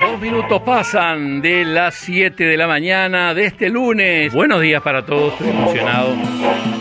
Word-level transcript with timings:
Dos 0.00 0.20
minutos 0.20 0.62
pasan 0.62 1.40
de 1.40 1.64
las 1.64 1.94
7 1.94 2.44
de 2.44 2.56
la 2.56 2.68
mañana 2.68 3.34
de 3.34 3.46
este 3.46 3.68
lunes. 3.68 4.32
Buenos 4.32 4.60
días 4.60 4.80
para 4.80 5.04
todos, 5.04 5.32
estoy 5.32 5.50
emocionado. 5.50 6.14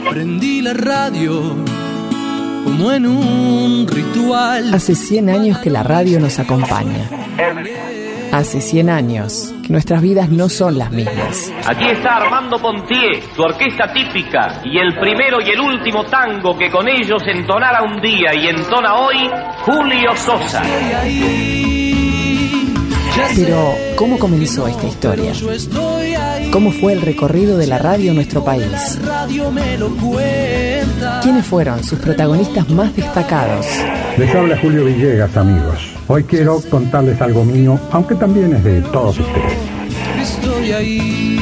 Prendí 0.10 0.62
la 0.62 0.74
radio 0.74 1.56
como 2.64 2.92
en 2.92 3.08
un 3.08 3.88
ritual. 3.88 4.74
Hace 4.74 4.94
100 4.94 5.30
años 5.30 5.58
que 5.58 5.70
la 5.72 5.82
radio 5.82 6.20
nos 6.20 6.38
acompaña. 6.38 7.10
Hace 8.32 8.62
100 8.62 8.90
años 8.90 9.54
que 9.66 9.74
nuestras 9.74 10.02
vidas 10.02 10.30
no 10.30 10.48
son 10.48 10.78
las 10.78 10.92
mismas. 10.92 11.52
Aquí 11.66 11.86
está 11.86 12.18
Armando 12.18 12.60
Pontier, 12.60 13.22
su 13.36 13.42
orquesta 13.42 13.92
típica, 13.94 14.62
y 14.64 14.78
el 14.78 14.94
primero 15.00 15.42
y 15.42 15.50
el 15.50 15.60
último 15.60 16.04
tango 16.06 16.56
que 16.58 16.70
con 16.70 16.88
ellos 16.88 17.24
entonara 17.26 17.82
un 17.82 18.00
día 18.00 18.36
y 18.36 18.48
entona 18.48 18.96
hoy, 18.96 19.30
Julio 19.66 20.16
Sosa. 20.16 20.62
Pero, 23.36 23.74
¿cómo 23.96 24.18
comenzó 24.20 24.68
esta 24.68 24.88
historia? 24.88 25.32
¿Cómo 26.52 26.72
fue 26.72 26.94
el 26.94 27.02
recorrido 27.02 27.58
de 27.58 27.68
la 27.68 27.78
radio 27.78 28.10
en 28.10 28.16
nuestro 28.16 28.44
país? 28.44 29.00
¿Quiénes 31.22 31.46
fueron 31.46 31.84
sus 31.84 32.00
protagonistas 32.00 32.70
más 32.70 32.96
destacados? 32.96 33.66
Les 34.18 34.34
habla 34.34 34.58
Julio 34.60 34.86
Villegas, 34.86 35.36
amigos. 35.38 35.92
Hoy 36.08 36.24
quiero 36.24 36.62
contarles 36.70 37.22
algo 37.22 37.44
mío, 37.44 37.80
aunque 37.92 38.16
también 38.16 38.54
es 38.56 38.64
de 38.64 38.82
todos 38.82 39.20
ustedes. 39.20 39.58
Estoy 40.22 40.72
ahí. 40.72 41.37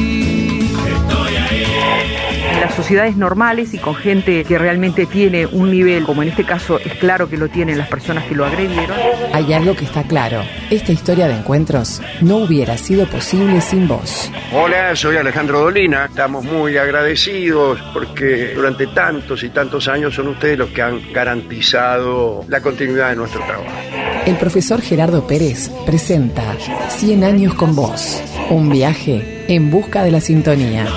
Las 2.66 2.74
sociedades 2.74 3.16
normales 3.16 3.74
y 3.74 3.78
con 3.78 3.94
gente 3.94 4.42
que 4.42 4.58
realmente 4.58 5.06
tiene 5.06 5.46
un 5.46 5.70
nivel, 5.70 6.02
como 6.02 6.24
en 6.24 6.30
este 6.30 6.42
caso 6.42 6.80
es 6.80 6.94
claro 6.94 7.28
que 7.28 7.36
lo 7.36 7.48
tienen 7.48 7.78
las 7.78 7.86
personas 7.86 8.24
que 8.24 8.34
lo 8.34 8.44
agredieron. 8.44 8.96
Hay 9.32 9.52
algo 9.52 9.76
que 9.76 9.84
está 9.84 10.02
claro. 10.02 10.42
Esta 10.68 10.90
historia 10.90 11.28
de 11.28 11.34
encuentros 11.34 12.02
no 12.22 12.38
hubiera 12.38 12.76
sido 12.76 13.06
posible 13.06 13.60
sin 13.60 13.86
vos. 13.86 14.32
Hola, 14.52 14.96
soy 14.96 15.16
Alejandro 15.16 15.60
Dolina. 15.60 16.06
Estamos 16.06 16.44
muy 16.44 16.76
agradecidos 16.76 17.78
porque 17.94 18.54
durante 18.56 18.88
tantos 18.88 19.44
y 19.44 19.50
tantos 19.50 19.86
años 19.86 20.12
son 20.12 20.26
ustedes 20.26 20.58
los 20.58 20.70
que 20.70 20.82
han 20.82 21.00
garantizado 21.12 22.44
la 22.48 22.60
continuidad 22.60 23.10
de 23.10 23.16
nuestro 23.16 23.44
trabajo. 23.44 23.70
El 24.26 24.34
profesor 24.38 24.82
Gerardo 24.82 25.24
Pérez 25.28 25.70
presenta 25.86 26.56
100 26.88 27.22
años 27.22 27.54
con 27.54 27.76
vos. 27.76 28.20
Un 28.50 28.70
viaje 28.70 29.44
en 29.46 29.70
busca 29.70 30.02
de 30.02 30.10
la 30.10 30.20
sintonía. 30.20 30.88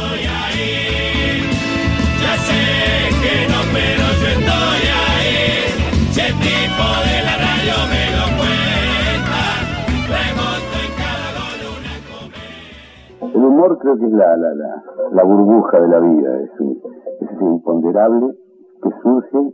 Creo 13.90 13.98
que 13.98 14.06
es 14.06 14.12
la, 14.12 14.38
la, 14.38 14.54
la, 14.54 14.84
la 15.12 15.24
burbuja 15.24 15.80
de 15.80 15.88
la 15.88 16.00
vida, 16.00 16.42
es, 16.42 16.60
un, 16.60 16.80
es 17.22 17.32
ese 17.32 17.44
imponderable 17.44 18.36
que 18.84 18.90
surge 19.02 19.54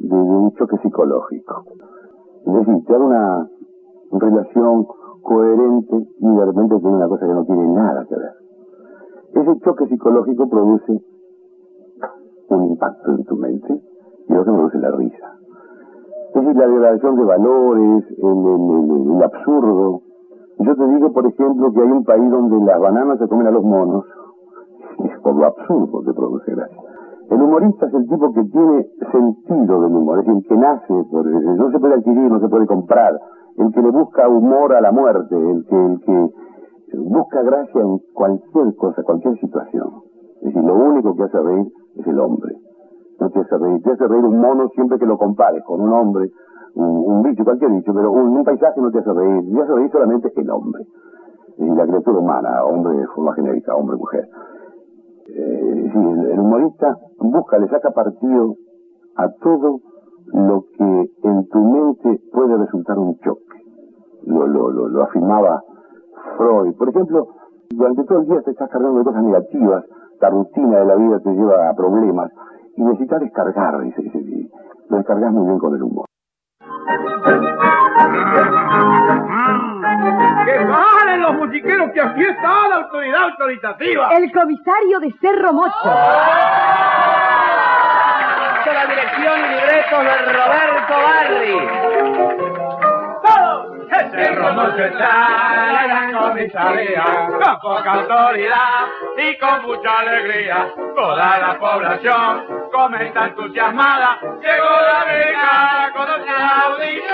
de, 0.00 0.14
un 0.14 0.52
choque 0.54 0.76
psicológico. 0.82 1.64
Es 2.46 2.52
decir, 2.52 2.84
te 2.86 2.92
da 2.92 2.98
una 2.98 3.50
relación 4.12 4.86
coherente 5.22 5.96
y 6.18 6.28
de 6.28 6.44
repente 6.44 6.78
tiene 6.78 6.96
una 6.96 7.08
cosa 7.08 7.26
que 7.26 7.32
no 7.32 7.44
tiene 7.44 7.68
nada 7.68 8.04
que 8.06 8.16
ver. 8.16 8.32
Ese 9.34 9.60
choque 9.60 9.86
psicológico 9.86 10.48
produce 10.48 11.02
un 12.48 12.64
impacto 12.64 13.10
en 13.12 13.24
tu 13.24 13.36
mente 13.36 13.80
y 14.28 14.32
lo 14.32 14.44
que 14.44 14.50
produce 14.50 14.78
la 14.78 14.90
risa. 14.90 15.38
Es 16.34 16.34
decir, 16.34 16.56
la 16.56 16.66
degradación 16.66 17.16
de 17.16 17.24
valores, 17.24 18.04
el 18.18 19.22
absurdo, 19.22 20.02
yo 20.60 20.76
te 20.76 20.86
digo, 20.88 21.12
por 21.12 21.26
ejemplo, 21.26 21.72
que 21.72 21.80
hay 21.80 21.90
un 21.90 22.04
país 22.04 22.30
donde 22.30 22.64
las 22.64 22.80
bananas 22.80 23.18
se 23.18 23.28
comen 23.28 23.46
a 23.46 23.50
los 23.50 23.64
monos. 23.64 24.04
Es 25.04 25.18
por 25.20 25.34
lo 25.34 25.46
absurdo 25.46 26.02
que 26.04 26.12
produce 26.12 26.54
gracia. 26.54 26.78
El 27.30 27.42
humorista 27.42 27.86
es 27.86 27.94
el 27.94 28.08
tipo 28.08 28.32
que 28.32 28.44
tiene 28.44 28.86
sentido 29.10 29.80
del 29.82 29.94
humor, 29.94 30.18
es 30.20 30.28
el 30.28 30.44
que 30.46 30.56
nace, 30.56 31.04
por, 31.10 31.24
no 31.26 31.70
se 31.70 31.78
puede 31.78 31.94
adquirir, 31.94 32.30
no 32.30 32.40
se 32.40 32.48
puede 32.48 32.66
comprar, 32.66 33.18
el 33.56 33.72
que 33.72 33.80
le 33.80 33.90
busca 33.90 34.28
humor 34.28 34.74
a 34.74 34.80
la 34.80 34.92
muerte, 34.92 35.36
el 35.36 35.64
que, 35.64 35.76
el 35.76 36.00
que 36.00 36.30
busca 36.98 37.42
gracia 37.42 37.80
en 37.80 37.98
cualquier 38.12 38.74
cosa, 38.76 39.02
cualquier 39.02 39.38
situación. 39.38 39.88
Es 40.40 40.46
decir, 40.46 40.62
lo 40.62 40.74
único 40.74 41.14
que 41.14 41.22
hace 41.22 41.40
reír 41.40 41.72
es 41.96 42.06
el 42.06 42.18
hombre. 42.18 42.56
No 43.20 43.30
te 43.30 43.40
hace 43.40 43.58
reír, 43.58 43.82
te 43.82 43.92
hace 43.92 44.08
reír 44.08 44.24
un 44.24 44.40
mono 44.40 44.68
siempre 44.70 44.98
que 44.98 45.04
lo 45.04 45.18
compares 45.18 45.62
con 45.64 45.80
un 45.80 45.92
hombre, 45.92 46.30
un, 46.74 47.22
bicho, 47.22 47.44
cualquier 47.44 47.70
bicho, 47.70 47.92
pero 47.92 48.10
un, 48.10 48.42
paisaje 48.44 48.80
no 48.80 48.90
te 48.90 48.98
hace 48.98 49.12
reír, 49.12 49.44
te 49.52 49.60
hace 49.60 49.74
reír 49.74 49.90
solamente 49.90 50.32
el 50.34 50.50
hombre. 50.50 50.86
La 51.58 51.86
criatura 51.86 52.18
humana, 52.18 52.64
hombre 52.64 52.96
de 52.96 53.06
forma 53.08 53.34
genérica, 53.34 53.74
hombre, 53.74 53.96
mujer. 53.96 54.26
Eh, 55.26 55.90
sí, 55.92 55.98
el, 55.98 56.30
el, 56.30 56.40
humorista 56.40 56.96
busca, 57.18 57.58
le 57.58 57.68
saca 57.68 57.90
partido 57.90 58.54
a 59.16 59.28
todo 59.42 59.80
lo 60.32 60.64
que 60.78 61.10
en 61.22 61.48
tu 61.48 61.58
mente 61.58 62.20
puede 62.32 62.56
resultar 62.56 62.98
un 62.98 63.18
choque. 63.18 63.42
Lo, 64.24 64.46
lo, 64.46 64.70
lo, 64.70 64.88
lo 64.88 65.02
afirmaba 65.02 65.62
Freud. 66.38 66.74
Por 66.76 66.88
ejemplo, 66.88 67.28
durante 67.68 68.04
todo 68.04 68.20
el 68.20 68.26
día 68.26 68.40
te 68.42 68.52
estás 68.52 68.70
cargando 68.70 68.98
de 68.98 69.04
cosas 69.04 69.22
negativas, 69.22 69.84
la 70.20 70.30
rutina 70.30 70.78
de 70.78 70.84
la 70.86 70.94
vida 70.96 71.20
te 71.20 71.30
lleva 71.32 71.68
a 71.68 71.74
problemas 71.74 72.32
y 72.76 72.82
necesitas 72.82 73.20
descargar, 73.20 73.80
dice, 73.80 74.02
dice, 74.02 74.48
lo 74.88 74.96
descargas 74.96 75.32
muy 75.32 75.46
bien 75.46 75.58
con 75.58 75.74
el 75.74 75.82
humor. 75.82 76.06
¡Que 80.44 80.56
salen 80.56 81.22
los 81.22 81.34
musiqueros 81.34 81.90
que 81.92 82.00
aquí 82.00 82.22
está 82.22 82.68
la 82.68 82.76
autoridad 82.76 83.22
autoritativa! 83.24 84.08
El 84.16 84.32
comisario 84.32 85.00
de 85.00 85.12
Cerro 85.20 85.52
Mocho. 85.52 85.90
La 88.64 88.86
dirección 88.86 89.38
y 89.38 89.42
libretos 89.48 90.04
de 90.04 90.32
Roberto 90.32 90.94
Barri. 91.04 91.58
Cerro 94.10 94.52
Mocho 94.54 94.84
está 94.84 95.12
la 95.72 95.86
gran 95.86 96.12
comisaría, 96.12 97.04
con 97.28 97.58
poca 97.60 97.92
autoridad 97.92 98.86
y 99.16 99.38
con 99.38 99.62
mucha 99.62 99.98
alegría. 99.98 100.72
Toda 100.94 101.38
la 101.38 101.58
población 101.58 102.59
comenta 102.80 103.26
entusiasmada, 103.26 104.18
llegó 104.22 104.70
la 104.80 105.04
brigada 105.04 105.92
con 105.92 106.02
otra 106.02 106.60
audición. 106.66 107.10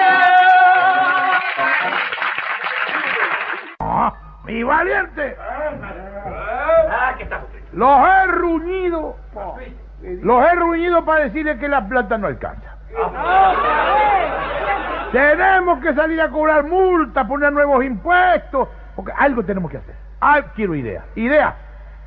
¡Mi 4.45 4.63
valiente! 4.63 5.37
Ah. 5.41 7.17
Los 7.73 8.09
he 8.09 8.27
ruñido. 8.29 9.17
Los 10.23 10.47
he 10.47 10.55
ruñido 10.55 11.05
para 11.05 11.25
decirle 11.25 11.59
que 11.59 11.69
la 11.69 11.87
plata 11.89 12.17
no 12.17 12.29
alcanza. 12.29 12.77
Tenemos 15.11 15.81
que 15.81 15.95
salir 15.95 16.21
a 16.21 16.31
cobrar 16.31 16.63
multa, 16.63 17.27
poner 17.27 17.53
nuevos 17.53 17.85
impuestos, 17.85 18.69
porque 18.95 19.13
algo 19.19 19.45
tenemos 19.45 19.69
que 19.71 19.79
hacer. 19.79 19.97
Ah, 20.21 20.43
quiero 20.55 20.77
ideas. 20.77 21.05
Ideas. 21.17 21.66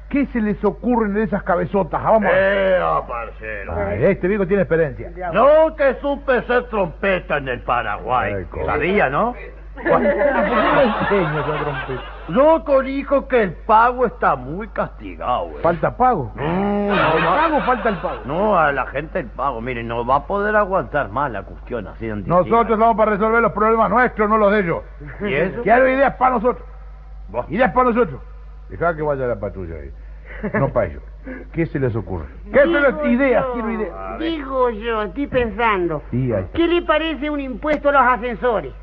¿Qué 0.10 0.26
se 0.28 0.42
les 0.42 0.64
ocurren 0.66 1.14
de 1.14 1.24
esas 1.24 1.44
cabezotas? 1.44 2.02
Ah, 2.04 2.12
Vamos. 2.12 2.32
Eh, 2.34 2.80
parcero. 3.08 3.74
Ay, 3.76 4.06
este 4.06 4.28
viejo 4.28 4.48
tiene 4.48 4.64
experiencia. 4.64 5.12
Yo 5.34 5.76
que 5.76 5.96
supe 6.02 6.42
ser 6.44 6.64
trompeta 6.70 7.38
en 7.38 7.48
el 7.48 7.62
Paraguay. 7.62 8.34
Ay, 8.34 8.48
Sabía, 8.66 9.10
¿no? 9.10 9.36
Yo 12.30 12.64
conozco 12.66 13.28
que 13.28 13.44
el 13.44 13.54
pago 13.54 14.06
está 14.06 14.36
muy 14.36 14.68
castigado. 14.70 15.48
eh. 15.52 15.58
¿Falta 15.62 15.96
pago? 15.96 16.32
No, 16.36 16.44
¿El 16.44 17.24
no, 17.24 17.36
pago 17.36 17.62
falta 17.62 17.90
el 17.90 17.98
pago? 17.98 18.20
no, 18.26 18.58
a 18.60 18.72
la 18.72 18.86
gente 18.88 19.20
el 19.20 19.28
pago. 19.28 19.62
Mire, 19.62 19.84
no 19.84 20.06
va 20.06 20.18
a 20.18 20.24
poder 20.28 20.56
aguantar 20.56 21.10
más 21.10 21.32
la 21.32 21.44
cuestión 21.44 21.88
así 21.88 22.08
de 22.08 22.16
Nosotros 22.16 22.78
vamos 22.78 22.98
para 22.98 23.12
resolver 23.12 23.42
los 23.42 23.52
problemas 23.54 23.90
nuestros, 23.90 24.30
no 24.30 24.38
los 24.38 24.52
de 24.52 24.60
ellos. 24.60 24.84
¿Y 25.22 25.34
eso? 25.34 25.62
Quiero 25.64 25.88
ideas 25.88 26.16
para 26.16 26.36
nosotros. 26.36 26.68
Ideas 27.50 27.72
para 27.72 27.90
nosotros. 27.90 28.22
Deja 28.70 28.96
que 28.96 29.02
vaya 29.02 29.26
la 29.26 29.40
patrulla 29.40 29.76
ahí. 29.76 29.92
No 30.54 30.70
para 30.70 30.88
ellos. 30.88 31.04
¿Qué 31.54 31.66
se 31.66 31.80
les 31.80 31.96
ocurre? 31.96 32.26
¿Qué 32.52 32.60
se 32.60 32.66
les... 32.68 33.06
Ideas, 33.06 33.46
quiero 33.54 33.72
ideas. 33.72 34.20
Digo 34.20 34.70
yo, 34.72 35.04
estoy 35.04 35.28
pensando. 35.28 36.02
Sí, 36.12 36.32
ahí 36.34 36.42
está. 36.44 36.58
¿Qué 36.58 36.68
le 36.68 36.82
parece 36.84 37.30
un 37.30 37.40
impuesto 37.40 37.90
a 37.90 37.92
los 37.92 38.02
ascensores? 38.02 38.74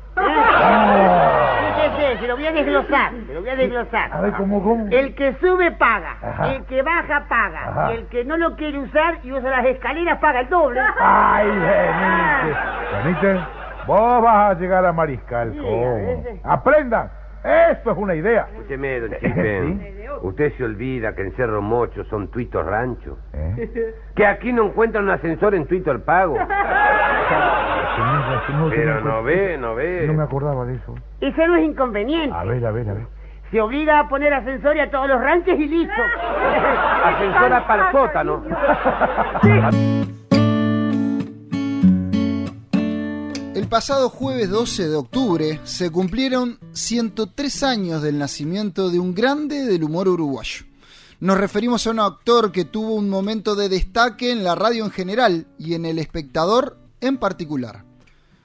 Fíjese, 1.75 2.19
se 2.19 2.27
lo 2.27 2.35
voy 2.35 2.47
a 2.47 2.51
desglosar, 2.51 3.11
se 3.27 3.33
lo 3.33 3.41
voy 3.41 3.49
a 3.49 3.55
desglosar. 3.55 4.11
A 4.13 4.21
ver, 4.21 4.33
¿cómo, 4.33 4.63
cómo? 4.63 4.87
El 4.89 5.13
que 5.15 5.33
sube 5.35 5.71
paga, 5.73 6.17
Ajá. 6.21 6.53
el 6.55 6.63
que 6.65 6.81
baja 6.81 7.25
paga, 7.29 7.69
Ajá. 7.69 7.93
y 7.93 7.97
el 7.97 8.07
que 8.07 8.25
no 8.25 8.37
lo 8.37 8.55
quiere 8.55 8.79
usar 8.79 9.19
y 9.23 9.31
usa 9.31 9.49
las 9.49 9.65
escaleras 9.65 10.17
paga 10.19 10.39
el 10.41 10.49
doble. 10.49 10.81
Ay. 10.99 11.47
Venite. 13.03 13.39
Vos 13.85 14.21
vas 14.23 14.55
a 14.55 14.59
llegar 14.59 14.85
a 14.85 14.91
Mariscal. 14.91 15.53
Aprendan. 16.43 17.09
Eso 17.47 17.91
es 17.91 17.97
una 17.97 18.15
idea. 18.15 18.47
Escúcheme, 18.51 18.99
don 18.99 19.11
Chipe. 19.19 19.97
Usted 20.21 20.53
se 20.57 20.63
olvida 20.63 21.15
que 21.15 21.21
en 21.21 21.31
Cerro 21.33 21.61
Mocho 21.61 22.03
son 22.05 22.27
tuitos 22.29 22.65
rancho. 22.65 23.17
¿Eh? 23.33 23.93
Que 24.15 24.25
aquí 24.25 24.51
no 24.51 24.65
encuentran 24.65 25.03
un 25.05 25.11
ascensor 25.11 25.55
en 25.55 25.65
tuito 25.65 25.91
al 25.91 26.01
pago. 26.01 26.37
Pero 28.69 29.01
no 29.01 29.23
ve, 29.23 29.57
no 29.57 29.75
ve. 29.75 30.05
No 30.07 30.13
me 30.13 30.23
acordaba 30.23 30.65
de 30.65 30.75
eso. 30.75 30.95
Ese 31.21 31.47
no 31.47 31.55
es 31.55 31.63
inconveniente. 31.63 32.35
A 32.35 32.43
ver, 32.43 32.65
a 32.65 32.71
ver, 32.71 32.89
a 32.89 32.93
ver. 32.93 33.05
Se 33.51 33.61
obliga 33.61 33.99
a 33.99 34.09
poner 34.09 34.33
ascensores 34.33 34.87
a 34.87 34.91
todos 34.91 35.07
los 35.07 35.21
ranches 35.21 35.57
y 35.57 35.67
listo. 35.67 36.01
Ascensora 37.05 37.65
para 37.65 37.85
el 37.87 37.91
sótano. 37.91 38.43
El 43.57 43.67
pasado 43.67 44.11
jueves 44.11 44.51
12 44.51 44.87
de 44.87 44.95
octubre 44.95 45.59
se 45.63 45.89
cumplieron 45.89 46.59
103 46.73 47.63
años 47.63 48.03
del 48.03 48.19
nacimiento 48.19 48.91
de 48.91 48.99
un 48.99 49.15
grande 49.15 49.65
del 49.65 49.83
humor 49.83 50.07
uruguayo. 50.07 50.67
Nos 51.21 51.39
referimos 51.39 51.87
a 51.87 51.89
un 51.89 51.99
actor 51.99 52.51
que 52.51 52.65
tuvo 52.65 52.93
un 52.93 53.09
momento 53.09 53.55
de 53.55 53.67
destaque 53.67 54.31
en 54.31 54.43
la 54.43 54.53
radio 54.53 54.85
en 54.85 54.91
general 54.91 55.47
y 55.57 55.73
en 55.73 55.87
El 55.87 55.97
Espectador 55.97 56.77
en 57.01 57.17
particular. 57.17 57.83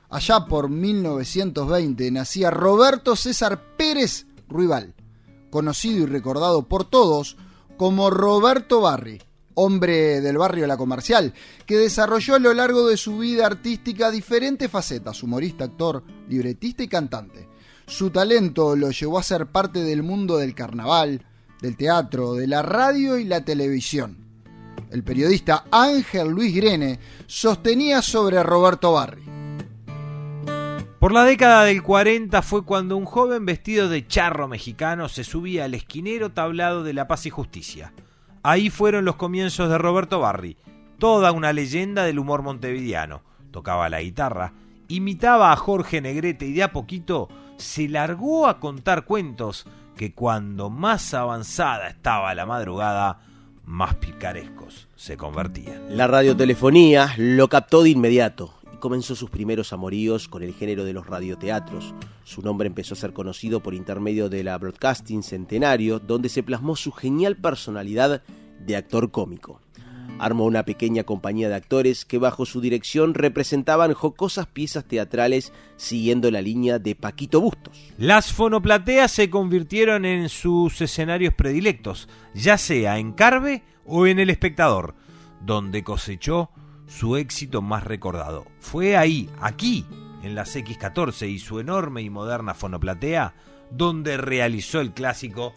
Allá 0.09 0.47
por 0.47 0.71
1920 0.71 2.11
nacía 2.11 2.51
Roberto 2.51 3.15
César 3.15 3.77
Pérez 3.77 4.25
Ruibal, 4.49 4.95
conocido 5.51 6.05
y 6.05 6.07
recordado 6.07 6.63
por 6.63 6.85
todos 6.85 7.37
como 7.77 8.09
Roberto 8.09 8.81
Barri, 8.81 9.21
hombre 9.55 10.21
del 10.21 10.39
barrio 10.39 10.67
La 10.67 10.77
Comercial, 10.77 11.35
que 11.67 11.77
desarrolló 11.77 12.35
a 12.35 12.39
lo 12.39 12.55
largo 12.55 12.87
de 12.89 12.97
su 12.97 13.19
vida 13.19 13.47
artística 13.47 14.11
diferentes 14.11 14.71
facetas, 14.71 15.23
humorista, 15.23 15.65
actor, 15.65 16.03
libretista 16.29 16.83
y 16.83 16.89
cantante. 16.89 17.49
Su 17.87 18.11
talento 18.11 18.77
lo 18.77 18.91
llevó 18.91 19.19
a 19.19 19.23
ser 19.23 19.47
parte 19.47 19.83
del 19.83 20.03
mundo 20.03 20.39
del 20.39 20.55
carnaval, 20.55 21.25
del 21.61 21.77
teatro, 21.77 22.35
de 22.35 22.47
la 22.47 22.63
radio 22.63 23.19
y 23.19 23.25
la 23.25 23.45
televisión. 23.45 24.19
El 24.91 25.03
periodista 25.03 25.65
Ángel 25.71 26.29
Luis 26.29 26.55
Grene 26.55 26.99
sostenía 27.27 28.03
sobre 28.03 28.43
Roberto 28.43 28.93
Barri. 28.93 29.23
Por 30.99 31.13
la 31.13 31.25
década 31.25 31.65
del 31.65 31.83
40 31.83 32.43
fue 32.43 32.65
cuando 32.65 32.97
un 32.97 33.07
joven 33.07 33.45
vestido 33.45 33.89
de 33.89 34.07
charro 34.07 34.47
mexicano 34.47 35.09
se 35.09 35.25
subía 35.25 35.65
al 35.65 35.75
esquinero 35.75 36.31
tablado 36.33 36.85
de 36.85 36.93
la 36.93 37.09
paz 37.09 37.27
y 37.27 37.31
justicia. 37.31 37.93
Ahí 38.43 38.71
fueron 38.71 39.05
los 39.05 39.17
comienzos 39.17 39.69
de 39.69 39.79
Roberto 39.79 40.19
Barri, 40.19 40.57
toda 40.99 41.31
una 41.33 41.53
leyenda 41.53 42.05
del 42.05 42.19
humor 42.19 42.43
montevideano. 42.43 43.23
Tocaba 43.53 43.89
la 43.89 44.01
guitarra, 44.01 44.53
imitaba 44.89 45.53
a 45.53 45.57
Jorge 45.57 46.01
Negrete 46.01 46.47
y 46.47 46.53
de 46.53 46.65
a 46.65 46.73
poquito 46.73 47.29
se 47.57 47.89
largó 47.89 48.49
a 48.49 48.59
contar 48.59 49.05
cuentos 49.05 49.67
que 49.97 50.13
cuando 50.13 50.71
más 50.71 51.15
avanzada 51.15 51.89
estaba 51.89 52.35
la 52.35 52.47
madrugada, 52.47 53.21
más 53.65 53.95
picarescos 53.97 54.89
se 54.97 55.17
convertían. 55.17 55.97
La 55.97 56.09
radiotelefonía 56.09 57.15
lo 57.19 57.49
captó 57.49 57.83
de 57.83 57.91
inmediato 57.91 58.62
comenzó 58.83 59.15
sus 59.15 59.31
primeros 59.31 59.73
amoríos 59.73 60.27
con 60.27 60.43
el 60.43 60.55
género 60.55 60.85
de 60.85 60.93
los 60.93 61.07
radioteatros. 61.07 61.95
Su 62.25 62.43
nombre 62.43 62.67
empezó 62.67 62.95
a 62.95 62.97
ser 62.97 63.13
conocido 63.13 63.63
por 63.63 63.75
intermedio 63.75 64.29
de 64.29 64.43
la 64.43 64.59
Broadcasting 64.59 65.23
Centenario, 65.23 66.01
donde 66.01 66.29
se 66.29 66.43
plasmó 66.43 66.75
su 66.75 66.91
genial 66.91 67.37
personalidad 67.37 68.25
de 68.59 68.75
actor 68.75 69.13
cómico. 69.13 69.61
Armó 70.19 70.47
una 70.47 70.65
pequeña 70.65 71.05
compañía 71.05 71.49
de 71.49 71.55
actores 71.55 72.05
que 72.05 72.19
bajo 72.19 72.45
su 72.45 72.61
dirección 72.61 73.15
representaban 73.15 73.95
jocosas 73.95 74.49
piezas 74.49 74.85
teatrales 74.85 75.53
siguiendo 75.77 76.33
la 76.33 76.43
línea 76.43 76.81
de 76.81 76.97
Paquito 76.97 77.41
Bustos. 77.41 77.93
Las 77.99 78.33
fonoplateas 78.33 79.13
se 79.13 79.31
convirtieron 79.31 80.05
en 80.05 80.29
sus 80.29 80.81
escenarios 80.81 81.35
predilectos, 81.35 82.09
ya 82.35 82.59
sea 82.59 82.99
en 82.99 83.13
Carve 83.13 83.63
o 83.87 84.09
en 84.09 84.19
El 84.19 84.29
Espectador, 84.29 84.97
donde 85.41 85.85
cosechó 85.85 86.51
su 86.99 87.17
éxito 87.17 87.63
más 87.63 87.85
recordado. 87.85 88.47
Fue 88.61 88.97
ahí, 88.97 89.29
aquí, 89.41 89.87
en 90.23 90.35
las 90.35 90.55
X14 90.55 91.29
y 91.29 91.39
su 91.39 91.59
enorme 91.59 92.03
y 92.03 92.11
moderna 92.11 92.55
fonoplatea, 92.55 93.35
donde 93.71 94.17
realizó 94.17 94.81
el 94.81 94.93
clásico 94.93 95.55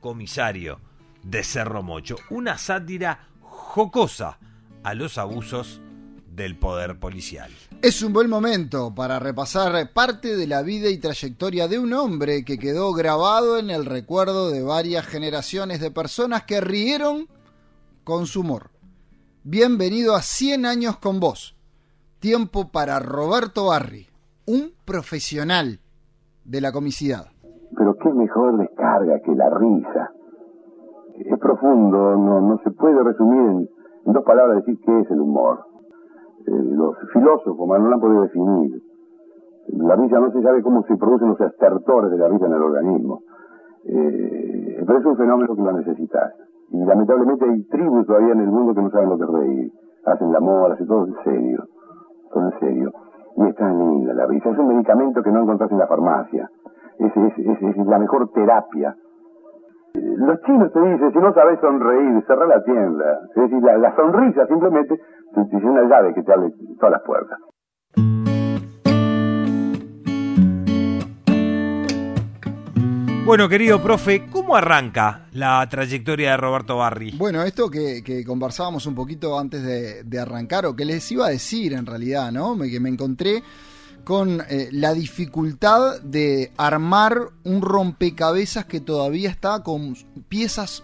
Comisario 0.00 0.80
de 1.22 1.44
Cerro 1.44 1.82
Mocho, 1.82 2.16
una 2.30 2.58
sátira 2.58 3.28
jocosa 3.40 4.38
a 4.82 4.94
los 4.94 5.18
abusos 5.18 5.80
del 6.26 6.56
poder 6.56 6.98
policial. 6.98 7.52
Es 7.80 8.02
un 8.02 8.12
buen 8.12 8.28
momento 8.28 8.92
para 8.94 9.20
repasar 9.20 9.92
parte 9.92 10.36
de 10.36 10.46
la 10.46 10.62
vida 10.62 10.88
y 10.88 10.98
trayectoria 10.98 11.68
de 11.68 11.78
un 11.78 11.92
hombre 11.92 12.44
que 12.44 12.58
quedó 12.58 12.92
grabado 12.92 13.58
en 13.58 13.70
el 13.70 13.86
recuerdo 13.86 14.50
de 14.50 14.62
varias 14.62 15.06
generaciones 15.06 15.80
de 15.80 15.90
personas 15.90 16.42
que 16.42 16.60
rieron 16.60 17.28
con 18.02 18.26
su 18.26 18.40
humor. 18.40 18.71
Bienvenido 19.44 20.14
a 20.14 20.20
100 20.20 20.66
años 20.66 20.98
con 21.02 21.18
vos. 21.18 21.58
Tiempo 22.20 22.70
para 22.70 23.00
Roberto 23.00 23.74
Barri, 23.74 24.06
un 24.46 24.70
profesional 24.86 25.80
de 26.44 26.60
la 26.60 26.70
comicidad. 26.70 27.26
Pero 27.76 27.96
qué 27.96 28.14
mejor 28.14 28.56
descarga 28.58 29.18
que 29.18 29.34
la 29.34 29.50
risa. 29.50 30.12
Es 31.26 31.38
profundo, 31.40 32.14
no, 32.16 32.40
no 32.40 32.60
se 32.62 32.70
puede 32.70 33.02
resumir 33.02 33.66
en, 34.06 34.12
dos 34.12 34.22
palabras 34.22 34.58
decir 34.58 34.78
qué 34.86 35.00
es 35.00 35.10
el 35.10 35.18
humor. 35.18 35.58
Eh, 36.46 36.50
los 36.52 36.94
filósofos 37.12 37.66
no 37.66 37.78
lo 37.78 37.94
han 37.96 38.00
podido 38.00 38.22
definir. 38.22 38.80
La 39.70 39.96
risa 39.96 40.20
no 40.20 40.30
se 40.30 40.40
sabe 40.40 40.62
cómo 40.62 40.84
se 40.86 40.96
producen 40.96 41.30
los 41.30 41.40
estertores 41.40 42.12
de 42.12 42.18
la 42.18 42.28
risa 42.28 42.46
en 42.46 42.52
el 42.52 42.62
organismo. 42.62 43.22
Eh, 43.86 44.84
pero 44.86 45.00
es 45.00 45.04
un 45.04 45.16
fenómeno 45.16 45.56
que 45.56 45.62
lo 45.62 45.72
necesitas. 45.72 46.32
Y 46.72 46.84
lamentablemente 46.84 47.44
hay 47.44 47.62
tribus 47.64 48.06
todavía 48.06 48.32
en 48.32 48.40
el 48.40 48.50
mundo 48.50 48.74
que 48.74 48.80
no 48.80 48.90
saben 48.90 49.10
lo 49.10 49.18
que 49.18 49.24
es 49.24 49.30
reír. 49.30 49.72
Hacen 50.06 50.32
la 50.32 50.40
moda, 50.40 50.72
hacen 50.72 50.86
todo 50.86 51.06
en 51.06 51.14
serio. 51.22 51.64
Todo 52.32 52.44
en 52.44 52.60
serio. 52.60 52.92
Y 53.36 53.46
es 53.46 53.54
tan 53.56 53.78
linda 53.78 54.14
la 54.14 54.26
risa. 54.26 54.48
Es 54.50 54.58
un 54.58 54.68
medicamento 54.68 55.22
que 55.22 55.30
no 55.30 55.42
encontrás 55.42 55.70
en 55.70 55.78
la 55.78 55.86
farmacia. 55.86 56.48
Es, 56.98 57.14
es, 57.14 57.38
es, 57.38 57.76
es 57.76 57.86
la 57.86 57.98
mejor 57.98 58.30
terapia. 58.32 58.96
Los 59.94 60.40
chinos 60.42 60.72
te 60.72 60.80
dicen, 60.80 61.12
si 61.12 61.18
no 61.18 61.34
sabes 61.34 61.60
sonreír, 61.60 62.24
cerrar 62.26 62.48
la 62.48 62.62
tienda. 62.64 63.20
Es 63.34 63.42
decir, 63.42 63.62
la, 63.62 63.76
la 63.76 63.94
sonrisa 63.94 64.46
simplemente 64.46 64.98
te, 65.34 65.44
te 65.44 65.56
es 65.56 65.64
una 65.64 65.82
llave 65.82 66.14
que 66.14 66.22
te 66.22 66.32
abre 66.32 66.52
todas 66.78 66.92
las 66.92 67.02
puertas. 67.02 67.38
Bueno, 73.24 73.48
querido 73.48 73.80
profe, 73.80 74.26
¿cómo 74.28 74.56
arranca 74.56 75.28
la 75.32 75.64
trayectoria 75.68 76.32
de 76.32 76.36
Roberto 76.38 76.78
Barri? 76.78 77.12
Bueno, 77.12 77.44
esto 77.44 77.70
que, 77.70 78.24
conversábamos 78.26 78.84
un 78.86 78.96
poquito 78.96 79.38
antes 79.38 79.62
de, 79.62 80.18
arrancar, 80.18 80.66
o 80.66 80.74
que 80.74 80.84
les 80.84 81.10
iba 81.12 81.26
a 81.26 81.30
decir 81.30 81.72
en 81.72 81.86
realidad, 81.86 82.32
¿no? 82.32 82.56
Me, 82.56 82.68
que 82.68 82.80
me 82.80 82.88
encontré 82.88 83.44
con 84.02 84.42
eh, 84.48 84.70
la 84.72 84.92
dificultad 84.92 86.00
de 86.00 86.50
armar 86.56 87.28
un 87.44 87.62
rompecabezas 87.62 88.64
que 88.64 88.80
todavía 88.80 89.30
está 89.30 89.62
con 89.62 89.96
piezas 90.28 90.82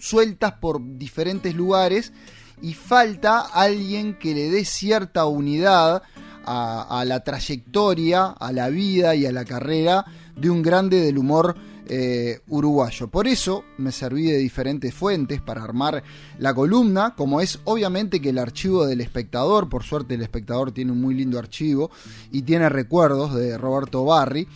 sueltas 0.00 0.54
por 0.54 0.80
diferentes 0.98 1.54
lugares 1.54 2.12
y 2.60 2.74
falta 2.74 3.42
alguien 3.42 4.18
que 4.18 4.34
le 4.34 4.50
dé 4.50 4.64
cierta 4.64 5.24
unidad 5.26 6.02
a 6.44 7.04
la 7.06 7.22
trayectoria, 7.22 8.26
a 8.26 8.50
la 8.50 8.70
vida 8.70 9.14
y 9.14 9.24
a 9.24 9.30
la 9.30 9.44
carrera 9.44 10.04
de 10.40 10.50
un 10.50 10.62
grande 10.62 11.00
del 11.00 11.18
humor 11.18 11.54
eh, 11.86 12.38
uruguayo. 12.48 13.08
Por 13.08 13.26
eso 13.26 13.64
me 13.78 13.90
serví 13.90 14.24
de 14.24 14.38
diferentes 14.38 14.94
fuentes 14.94 15.40
para 15.40 15.64
armar 15.64 16.04
la 16.38 16.54
columna, 16.54 17.14
como 17.16 17.40
es 17.40 17.58
obviamente 17.64 18.20
que 18.20 18.28
el 18.28 18.38
archivo 18.38 18.86
del 18.86 19.00
espectador, 19.00 19.68
por 19.68 19.82
suerte 19.82 20.14
el 20.14 20.22
espectador 20.22 20.70
tiene 20.70 20.92
un 20.92 21.00
muy 21.00 21.14
lindo 21.14 21.38
archivo 21.38 21.90
y 22.30 22.42
tiene 22.42 22.68
recuerdos 22.68 23.34
de 23.34 23.58
Roberto 23.58 24.04
Barri. 24.04 24.46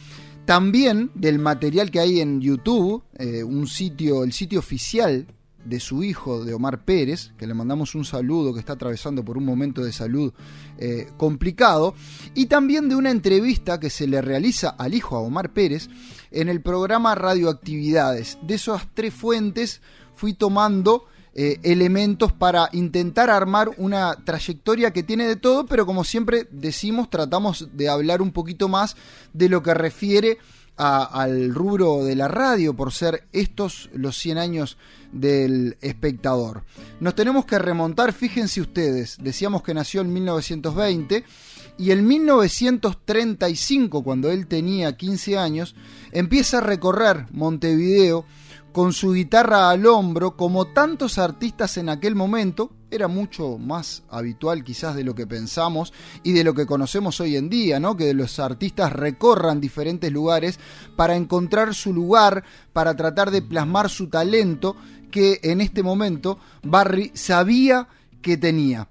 También 0.45 1.11
del 1.15 1.39
material 1.39 1.91
que 1.91 2.01
hay 2.01 2.21
en 2.21 2.41
YouTube, 2.41 3.03
eh, 3.19 3.43
un 3.43 3.67
sitio, 3.67 4.23
el 4.25 4.33
sitio 4.33 4.61
oficial 4.61 5.27
de 5.65 5.81
su 5.81 6.03
hijo, 6.03 6.45
de 6.45 6.55
Omar 6.55 6.85
Pérez, 6.85 7.33
que 7.39 7.47
le 7.47 7.55
mandamos 7.55 7.95
un 7.95 8.05
saludo, 8.05 8.53
que 8.53 8.61
está 8.61 8.75
atravesando 8.75 9.25
por 9.25 9.39
un 9.39 9.45
momento 9.45 9.83
de 9.83 9.93
salud 9.93 10.33
eh, 10.79 11.09
complicado, 11.17 11.95
y 12.35 12.47
también 12.47 12.89
de 12.89 12.97
una 12.97 13.11
entrevista 13.11 13.81
que 13.81 13.91
se 13.91 14.07
le 14.07 14.21
realiza 14.21 14.71
al 14.71 14.95
hijo 14.95 15.17
a 15.17 15.21
Omar 15.21 15.53
Pérez 15.53 15.89
en 16.31 16.49
el 16.49 16.61
programa 16.61 17.15
Radioactividades. 17.15 18.39
De 18.43 18.55
esas 18.55 18.87
tres 18.95 19.15
fuentes 19.15 19.81
fui 20.15 20.35
tomando 20.35 21.07
eh, 21.37 21.59
elementos 21.65 22.33
para 22.33 22.69
intentar 22.73 23.29
armar 23.29 23.71
una 23.79 24.17
trayectoria 24.25 24.93
que 24.93 25.03
tiene 25.03 25.27
de 25.27 25.35
todo, 25.35 25.67
pero 25.67 25.85
como 25.85 26.05
siempre 26.05 26.47
decimos, 26.53 27.11
tratamos 27.11 27.69
de 27.73 27.89
hablar 27.89 28.23
un 28.23 28.31
poquito 28.31 28.69
más 28.69 28.97
de 29.33 29.49
lo 29.49 29.61
que 29.61 29.75
refiere 29.75 30.39
al 30.77 31.55
rubro 31.55 32.05
de 32.05 32.17
la 32.17 32.29
radio 32.29 32.75
por 32.75 32.93
ser 32.93 33.29
estos 33.33 33.91
los 33.93 34.17
100 34.19 34.39
años 34.39 34.77
del 35.13 35.77
espectador. 35.81 36.65
Nos 37.01 37.15
tenemos 37.15 37.45
que 37.45 37.59
remontar, 37.59 38.13
fíjense 38.13 38.61
ustedes, 38.61 39.19
decíamos 39.21 39.63
que 39.63 39.75
nació 39.75 40.01
en 40.01 40.13
1920 40.13 41.25
y 41.77 41.91
en 41.91 42.07
1935, 42.07 44.03
cuando 44.03 44.31
él 44.31 44.47
tenía 44.47 44.97
15 44.97 45.39
años, 45.39 45.75
empieza 46.13 46.59
a 46.59 46.63
recorrer 46.63 47.27
Montevideo 47.33 48.25
con 48.73 48.93
su 48.93 49.13
guitarra 49.13 49.71
al 49.71 49.87
hombro, 49.87 50.37
como 50.37 50.67
tantos 50.67 51.19
artistas 51.19 51.77
en 51.77 51.89
aquel 51.89 52.17
momento, 52.17 52.73
era 52.95 53.09
mucho 53.09 53.59
más 53.59 54.03
habitual 54.09 54.63
quizás 54.63 54.95
de 54.95 55.05
lo 55.05 55.15
que 55.15 55.27
pensamos 55.27 55.93
y 56.23 56.33
de 56.33 56.45
lo 56.45 56.55
que 56.55 56.67
conocemos 56.67 57.21
hoy 57.21 57.37
en 57.37 57.49
día, 57.49 57.81
¿no? 57.81 57.97
Que 57.97 58.15
los 58.15 58.39
artistas 58.39 58.93
recorran 58.93 59.61
diferentes 59.61 60.13
lugares 60.13 60.59
para 60.97 61.17
encontrar 61.17 61.75
su 61.75 61.93
lugar, 61.93 62.45
para 62.73 62.95
tratar 62.95 63.31
de 63.31 63.43
plasmar 63.43 63.91
su 63.91 64.09
talento 64.09 64.77
que 65.11 65.41
en 65.43 65.61
este 65.61 65.83
momento 65.83 66.39
Barry 66.63 67.11
sabía 67.15 67.89
que 68.23 68.37
tenía. 68.37 68.89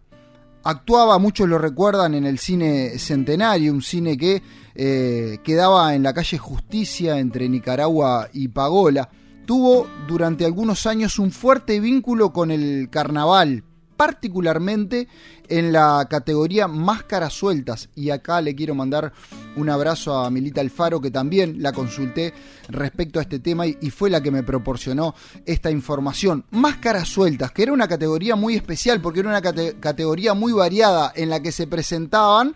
Actuaba, 0.65 1.19
muchos 1.19 1.49
lo 1.49 1.57
recuerdan, 1.57 2.13
en 2.13 2.25
el 2.25 2.39
cine 2.39 2.97
Centenario, 2.97 3.73
un 3.73 3.81
cine 3.81 4.17
que 4.17 4.41
eh, 4.75 5.39
quedaba 5.43 5.93
en 5.93 6.03
la 6.03 6.13
calle 6.13 6.37
Justicia 6.37 7.19
entre 7.19 7.49
Nicaragua 7.49 8.29
y 8.31 8.47
Pagola. 8.47 9.09
Tuvo 9.45 9.87
durante 10.07 10.45
algunos 10.45 10.85
años 10.85 11.19
un 11.19 11.31
fuerte 11.31 11.81
vínculo 11.81 12.31
con 12.31 12.49
el 12.49 12.89
carnaval, 12.89 13.65
particularmente 13.95 15.07
en 15.47 15.71
la 15.71 16.07
categoría 16.09 16.67
máscaras 16.67 17.33
sueltas. 17.33 17.89
Y 17.95 18.09
acá 18.09 18.41
le 18.41 18.55
quiero 18.55 18.75
mandar 18.75 19.13
un 19.55 19.69
abrazo 19.69 20.17
a 20.17 20.29
Milita 20.29 20.61
Alfaro, 20.61 21.01
que 21.01 21.11
también 21.11 21.61
la 21.61 21.71
consulté 21.71 22.33
respecto 22.69 23.19
a 23.19 23.23
este 23.23 23.39
tema 23.39 23.67
y, 23.67 23.89
fue 23.89 24.09
la 24.09 24.21
que 24.21 24.31
me 24.31 24.43
proporcionó 24.43 25.13
esta 25.45 25.69
información. 25.69 26.45
Máscaras 26.51 27.07
sueltas, 27.07 27.51
que 27.51 27.63
era 27.63 27.73
una 27.73 27.87
categoría 27.87 28.35
muy 28.35 28.55
especial 28.55 29.01
porque 29.01 29.19
era 29.19 29.29
una 29.29 29.41
categoría 29.41 30.33
muy 30.33 30.53
variada 30.53 31.11
en 31.15 31.29
la 31.29 31.41
que 31.41 31.51
se 31.51 31.67
presentaban 31.67 32.55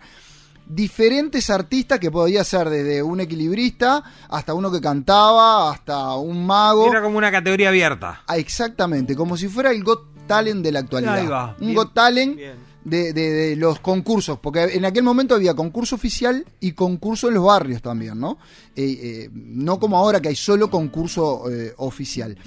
diferentes 0.68 1.48
artistas 1.50 1.98
que 1.98 2.10
podía 2.10 2.44
ser 2.44 2.68
desde 2.68 3.02
un 3.02 3.20
equilibrista 3.20 4.02
hasta 4.28 4.54
uno 4.54 4.70
que 4.70 4.80
cantaba, 4.80 5.70
hasta 5.70 6.14
un 6.16 6.46
mago. 6.46 6.90
Era 6.90 7.02
como 7.02 7.18
una 7.18 7.30
categoría 7.30 7.68
abierta. 7.68 8.22
Ah, 8.26 8.36
exactamente, 8.36 9.16
como 9.16 9.36
si 9.36 9.48
fuera 9.48 9.70
el 9.70 9.82
Got 9.82 10.17
Talent 10.28 10.62
de 10.62 10.70
la 10.72 10.78
actualidad. 10.78 11.14
Ahí 11.18 11.26
va, 11.26 11.56
un 11.58 11.66
bien, 11.66 11.74
Got 11.74 11.94
Talent 11.94 12.36
bien. 12.36 12.54
de, 12.84 13.12
de- 13.12 13.30
de 13.32 13.56
los 13.56 13.80
concursos, 13.80 14.38
porque 14.38 14.62
en 14.62 14.84
aquel 14.84 15.02
momento 15.02 15.34
había 15.34 15.54
concurso 15.54 15.96
oficial 15.96 16.44
y 16.60 16.72
concurso 16.72 17.26
en 17.28 17.34
los 17.34 17.44
barrios 17.44 17.82
también, 17.82 18.20
¿no? 18.20 18.38
Eh, 18.76 18.98
eh, 19.02 19.30
no 19.32 19.80
como 19.80 19.96
ahora 19.98 20.20
que 20.20 20.28
hay 20.28 20.36
solo 20.36 20.70
concurso 20.70 21.50
eh, 21.50 21.74
oficial. 21.78 22.38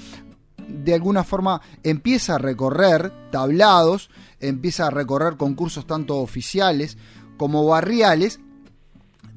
De 0.67 0.93
alguna 0.93 1.23
forma 1.25 1.59
empieza 1.83 2.35
a 2.35 2.38
recorrer 2.38 3.11
tablados, 3.31 4.09
empieza 4.39 4.88
a 4.88 4.89
recorrer 4.89 5.35
concursos 5.35 5.85
tanto 5.85 6.17
oficiales 6.19 6.97
como 7.35 7.65
barriales, 7.65 8.39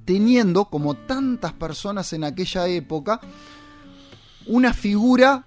teniendo, 0.04 0.66
como 0.66 0.94
tantas 0.94 1.52
personas 1.54 2.12
en 2.12 2.24
aquella 2.24 2.68
época, 2.68 3.20
una 4.46 4.74
figura 4.74 5.46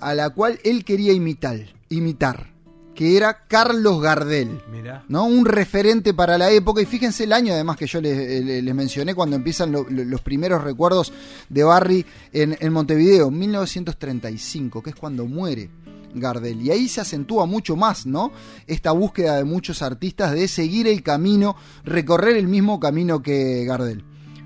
a 0.00 0.14
la 0.14 0.30
cual 0.30 0.58
él 0.64 0.84
quería 0.84 1.12
imitar, 1.12 1.58
imitar 1.90 2.56
que 2.94 3.16
era 3.16 3.44
Carlos 3.46 4.02
Gardel. 4.02 4.60
Mirá. 4.72 5.04
¿no? 5.08 5.24
Un 5.24 5.44
referente 5.46 6.14
para 6.14 6.36
la 6.36 6.50
época. 6.50 6.82
Y 6.82 6.84
fíjense 6.84 7.22
el 7.22 7.32
año, 7.32 7.52
además, 7.52 7.76
que 7.76 7.86
yo 7.86 8.00
les, 8.00 8.44
les- 8.44 8.64
les 8.64 8.74
mencioné 8.74 9.14
cuando 9.14 9.36
empiezan 9.36 9.70
lo- 9.70 9.86
lo- 9.88 10.02
los 10.04 10.20
primeros 10.20 10.64
recuerdos 10.64 11.12
de 11.48 11.62
Barry 11.62 12.04
en, 12.32 12.56
en 12.58 12.72
Montevideo, 12.72 13.30
1935, 13.30 14.82
que 14.82 14.90
es 14.90 14.96
cuando 14.96 15.26
muere 15.26 15.70
Gardel. 16.14 16.60
Y 16.60 16.70
ahí 16.72 16.88
se 16.88 17.00
acentúa 17.00 17.46
mucho 17.46 17.76
más, 17.76 18.04
¿no? 18.04 18.32
Esta 18.66 18.90
búsqueda 18.90 19.36
de 19.36 19.44
muchos 19.44 19.80
artistas 19.82 20.32
de 20.32 20.48
seguir 20.48 20.88
el 20.88 21.02
camino, 21.04 21.54
recorrer 21.84 22.36
el 22.36 22.48
mismo 22.48 22.80
camino 22.80 23.22
que 23.22 23.64
Gardel. 23.64 24.02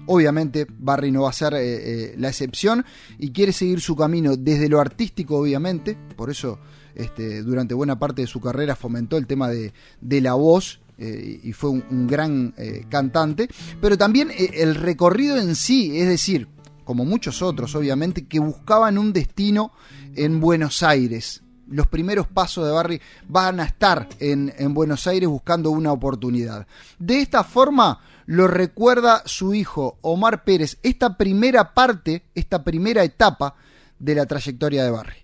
Obviamente 0.06 0.66
Barry 0.68 1.12
no 1.12 1.22
va 1.22 1.30
a 1.30 1.34
ser 1.34 1.54
eh, 1.54 1.60
eh, 1.62 2.14
la 2.18 2.28
excepción 2.28 2.84
y 3.18 3.30
quiere 3.30 3.52
seguir 3.52 3.80
su 3.80 3.94
camino 3.94 4.36
desde 4.36 4.68
lo 4.68 4.80
artístico, 4.80 5.36
obviamente, 5.36 5.96
por 6.16 6.30
eso 6.30 6.58
este, 6.94 7.42
durante 7.42 7.74
buena 7.74 7.98
parte 7.98 8.22
de 8.22 8.26
su 8.26 8.40
carrera 8.40 8.74
fomentó 8.74 9.16
el 9.16 9.26
tema 9.26 9.48
de, 9.48 9.72
la 10.20 10.34
voz 10.34 10.80
eh, 10.98 11.40
y 11.42 11.52
fue 11.52 11.70
un, 11.70 12.06
gran 12.06 12.54
cantante, 12.88 13.48
pero 13.80 13.96
también 13.96 14.30
el 14.36 14.74
recorrido 14.74 15.36
en 15.38 15.54
sí, 15.54 15.98
es 15.98 16.08
decir, 16.08 16.48
como 16.84 17.04
muchos 17.04 17.40
otros 17.40 17.74
obviamente, 17.76 18.26
que 18.26 18.40
buscaban 18.40 18.98
un 18.98 19.12
destino 19.12 19.72
en 20.16 20.40
Buenos 20.40 20.82
Aires. 20.82 21.42
Los 21.68 21.86
primeros 21.86 22.26
pasos 22.26 22.66
de 22.66 22.72
Barry 22.72 23.00
van 23.28 23.60
a 23.60 23.64
estar 23.64 24.08
en 24.18 24.74
Buenos 24.74 25.06
Aires 25.06 25.28
buscando 25.28 25.70
una 25.70 25.92
oportunidad. 25.92 26.66
De 26.98 27.20
esta 27.20 27.44
forma 27.44 28.00
lo 28.26 28.46
recuerda 28.46 29.22
su 29.26 29.54
hijo 29.54 29.98
Omar 30.02 30.44
Pérez, 30.44 30.78
esta 30.82 31.16
primera 31.16 31.74
parte, 31.74 32.22
esta 32.34 32.62
primera 32.64 33.02
etapa 33.04 33.54
de 33.98 34.14
la 34.14 34.26
trayectoria 34.26 34.84
de 34.84 34.90
Barry. 34.90 35.16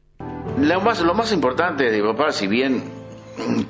Lo 0.61 0.81
más, 0.81 1.01
lo 1.01 1.15
más 1.15 1.33
importante 1.33 1.91
de 1.91 2.03
papá, 2.03 2.33
si 2.33 2.47
bien 2.47 2.83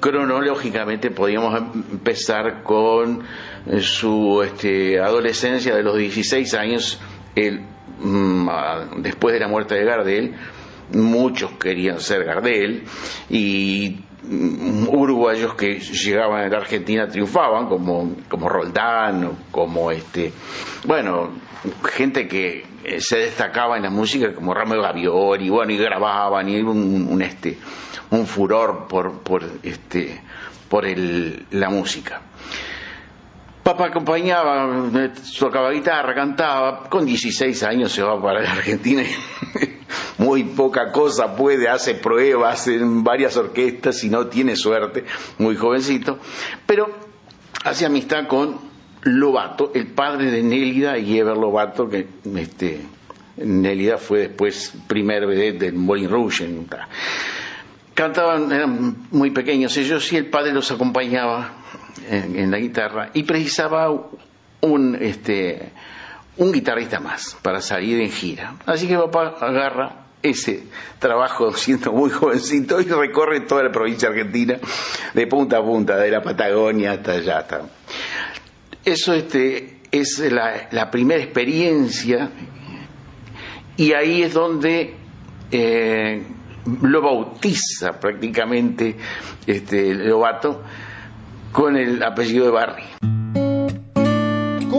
cronológicamente 0.01 1.11
podíamos 1.11 1.59
empezar 1.91 2.63
con 2.63 3.23
su 3.81 4.43
este, 4.43 5.01
adolescencia 5.01 5.75
de 5.75 5.83
los 5.83 5.97
16 5.97 6.55
años, 6.55 6.99
él, 7.35 7.61
mm, 8.01 8.49
después 9.03 9.35
de 9.35 9.41
la 9.41 9.49
muerte 9.49 9.75
de 9.75 9.85
Gardel, 9.85 10.35
muchos 10.93 11.53
querían 11.53 12.01
ser 12.01 12.25
Gardel 12.25 12.85
y 13.29 14.01
uruguayos 14.89 15.55
que 15.55 15.81
llegaban 15.81 16.45
a 16.45 16.49
la 16.49 16.59
Argentina 16.59 17.09
triunfaban 17.09 17.69
como, 17.69 18.17
como 18.29 18.49
Roldán 18.49 19.31
como 19.51 19.91
este 19.91 20.33
bueno 20.85 21.31
gente 21.85 22.29
que 22.29 22.65
eh, 22.85 23.01
se 23.01 23.19
destacaba 23.19 23.77
en 23.77 23.83
la 23.85 23.91
música 23.91 24.35
como 24.35 24.55
Ramiro 24.55 24.83
Gaviori 24.83 25.49
bueno 25.51 25.73
y 25.73 25.77
grababan 25.77 26.49
y 26.49 26.61
un, 26.61 27.09
un, 27.11 27.23
este 27.23 27.59
un 28.11 28.27
furor 28.27 28.87
por 28.89 29.21
por 29.21 29.45
este 29.63 30.21
por 30.69 30.87
el, 30.87 31.47
la 31.51 31.71
música. 31.71 32.21
Papá 33.63 33.87
acompañaba, 33.87 34.89
eh, 34.95 35.11
tocaba 35.39 35.71
guitarra, 35.71 36.15
cantaba, 36.15 36.89
con 36.89 37.05
16 37.05 37.63
años 37.65 37.93
se 37.93 38.03
va 38.03 38.21
para 38.21 38.41
la 38.41 38.53
Argentina 38.53 39.03
y 39.03 39.78
muy 40.19 40.45
poca 40.45 40.93
cosa 40.93 41.37
puede, 41.37 41.69
hace 41.69 41.95
pruebas 41.95 42.67
en 42.69 43.05
varias 43.05 43.37
orquestas 43.37 44.03
y 44.05 44.09
no 44.09 44.27
tiene 44.27 44.57
suerte, 44.57 45.05
muy 45.39 45.57
jovencito, 45.57 46.19
pero 46.67 46.89
hace 47.65 47.87
amistad 47.87 48.27
con 48.27 48.69
Lobato, 49.03 49.73
el 49.75 49.89
padre 49.89 50.31
de 50.31 50.43
Nélida 50.43 50.99
y 50.99 51.19
Ever 51.19 51.37
Lobato, 51.37 51.89
que 51.89 52.07
este, 52.37 52.81
Nélida 53.37 53.99
fue 53.99 54.21
después 54.21 54.75
primer 54.87 55.27
vedette 55.27 55.67
del 55.67 55.75
Moulin 55.75 56.11
Rouge. 56.11 56.49
Cantaban, 57.95 58.53
eran 58.53 59.09
muy 59.11 59.31
pequeños 59.31 59.77
ellos 59.77 60.13
y 60.13 60.17
el 60.17 60.27
padre 60.27 60.53
los 60.53 60.71
acompañaba 60.71 61.53
en, 62.09 62.37
en 62.37 62.51
la 62.51 62.59
guitarra 62.59 63.11
y 63.13 63.25
precisaba 63.25 63.91
un, 64.61 64.97
este, 65.01 65.73
un 66.39 66.53
guitarrista 66.53 67.01
más 67.01 67.37
para 67.43 67.61
salir 67.61 68.01
en 68.01 68.11
gira. 68.11 68.57
Así 68.67 68.89
que 68.89 68.97
papá 68.97 69.37
agarra 69.41 70.07
ese 70.23 70.65
trabajo 70.99 71.53
siendo 71.57 71.93
muy 71.93 72.11
jovencito 72.11 72.81
y 72.81 72.85
recorre 72.85 73.41
toda 73.41 73.65
la 73.65 73.73
provincia 73.73 74.09
argentina 74.09 74.59
de 75.15 75.27
punta 75.27 75.59
a 75.59 75.63
punta, 75.63 75.97
de 75.97 76.11
la 76.11 76.23
Patagonia 76.23 76.93
hasta 76.93 77.13
allá. 77.13 77.47
Eso 78.85 79.13
este, 79.13 79.81
es 79.91 80.19
la, 80.19 80.69
la 80.71 80.91
primera 80.91 81.23
experiencia 81.23 82.31
y 83.77 83.93
ahí 83.93 84.23
es 84.23 84.35
donde 84.35 84.95
eh, 85.51 86.23
lo 86.83 87.03
bautiza 87.03 87.99
prácticamente 87.99 88.97
este 89.47 89.95
Lobato 89.95 90.63
con 91.53 91.77
el 91.77 92.03
apellido 92.03 92.47
de 92.47 92.51
Barry. 92.51 92.88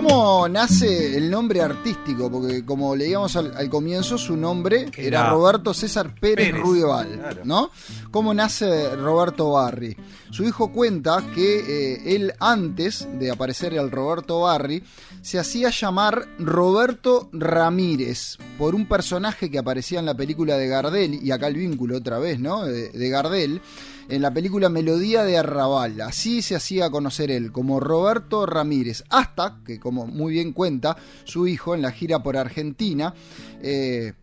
¿Cómo 0.02 0.48
nace 0.48 1.18
el 1.18 1.30
nombre 1.30 1.60
artístico? 1.60 2.32
Porque 2.32 2.64
como 2.64 2.96
leíamos 2.96 3.36
al, 3.36 3.52
al 3.58 3.70
comienzo, 3.70 4.18
su 4.18 4.38
nombre 4.38 4.88
era, 4.96 5.20
Era 5.20 5.30
Roberto 5.32 5.74
César 5.74 6.16
Pérez, 6.16 6.52
Pérez, 6.52 6.62
Ruibal, 6.62 7.18
claro. 7.20 7.42
¿no? 7.44 7.70
¿Cómo 8.10 8.34
nace 8.34 8.96
Roberto 8.96 9.52
Barry? 9.52 9.98
Su 10.32 10.46
hijo 10.46 10.72
cuenta 10.72 11.22
que 11.36 11.60
eh, 11.96 12.16
él 12.16 12.34
antes 12.40 13.10
de 13.20 13.30
aparecer 13.30 13.74
el 13.74 13.92
Roberto 13.92 14.40
Barry 14.40 14.82
se 15.22 15.38
hacía 15.38 15.70
llamar 15.70 16.30
Roberto 16.40 17.30
Ramírez 17.34 18.38
por 18.58 18.76
un 18.76 18.88
personaje 18.88 19.52
que 19.52 19.60
aparecía 19.60 20.00
en 20.00 20.06
la 20.06 20.16
película 20.16 20.56
de 20.56 20.70
Gardel 20.70 21.20
y 21.22 21.32
acá 21.32 21.48
el 21.48 21.56
vínculo 21.56 21.98
otra 21.98 22.20
vez, 22.20 22.40
¿no? 22.40 22.64
De, 22.64 22.88
de 22.88 23.10
Gardel 23.10 23.62
en 24.10 24.22
la 24.22 24.34
película 24.34 24.70
Melodía 24.70 25.24
de 25.24 25.38
Arrabal. 25.38 26.02
Así 26.02 26.42
se 26.42 26.56
hacía 26.56 26.90
conocer 26.90 27.32
él, 27.32 27.52
como 27.52 27.80
Roberto 27.80 28.46
Ramírez, 28.46 29.04
hasta 29.10 29.60
que, 29.66 29.80
como 29.80 30.08
muy 30.08 30.34
bien 30.34 30.54
cuenta, 30.54 30.98
su 31.24 31.48
hijo 31.48 31.76
en 31.76 31.82
la 31.82 31.92
gira 31.92 32.22
por 32.24 32.36
Argentina, 32.36 33.14
eh, 33.62 34.14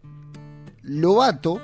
Lobato 0.83 1.61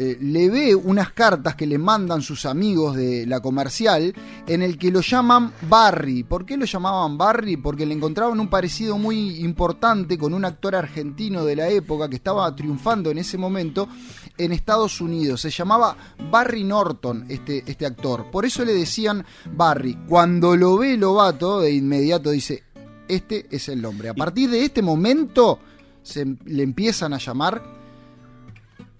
eh, 0.00 0.16
le 0.20 0.48
ve 0.48 0.76
unas 0.76 1.10
cartas 1.10 1.56
que 1.56 1.66
le 1.66 1.76
mandan 1.76 2.22
sus 2.22 2.46
amigos 2.46 2.94
de 2.94 3.26
la 3.26 3.40
comercial 3.40 4.14
en 4.46 4.62
el 4.62 4.78
que 4.78 4.92
lo 4.92 5.00
llaman 5.00 5.52
Barry. 5.68 6.22
¿Por 6.22 6.46
qué 6.46 6.56
lo 6.56 6.66
llamaban 6.66 7.18
Barry? 7.18 7.56
Porque 7.56 7.84
le 7.84 7.94
encontraban 7.94 8.38
un 8.38 8.46
parecido 8.46 8.96
muy 8.96 9.40
importante 9.40 10.16
con 10.16 10.34
un 10.34 10.44
actor 10.44 10.76
argentino 10.76 11.44
de 11.44 11.56
la 11.56 11.68
época 11.68 12.08
que 12.08 12.14
estaba 12.14 12.54
triunfando 12.54 13.10
en 13.10 13.18
ese 13.18 13.38
momento 13.38 13.88
en 14.36 14.52
Estados 14.52 15.00
Unidos. 15.00 15.40
Se 15.40 15.50
llamaba 15.50 15.96
Barry 16.30 16.62
Norton, 16.62 17.26
este, 17.28 17.64
este 17.66 17.84
actor. 17.84 18.30
Por 18.30 18.46
eso 18.46 18.64
le 18.64 18.74
decían 18.74 19.26
Barry. 19.52 19.98
Cuando 20.06 20.54
lo 20.54 20.78
ve 20.78 20.96
Lobato, 20.96 21.60
de 21.60 21.72
inmediato 21.72 22.30
dice, 22.30 22.62
este 23.08 23.48
es 23.50 23.68
el 23.68 23.82
nombre. 23.82 24.10
A 24.10 24.14
partir 24.14 24.48
de 24.48 24.64
este 24.64 24.80
momento 24.80 25.58
se 26.04 26.24
le 26.44 26.62
empiezan 26.62 27.14
a 27.14 27.18
llamar 27.18 27.77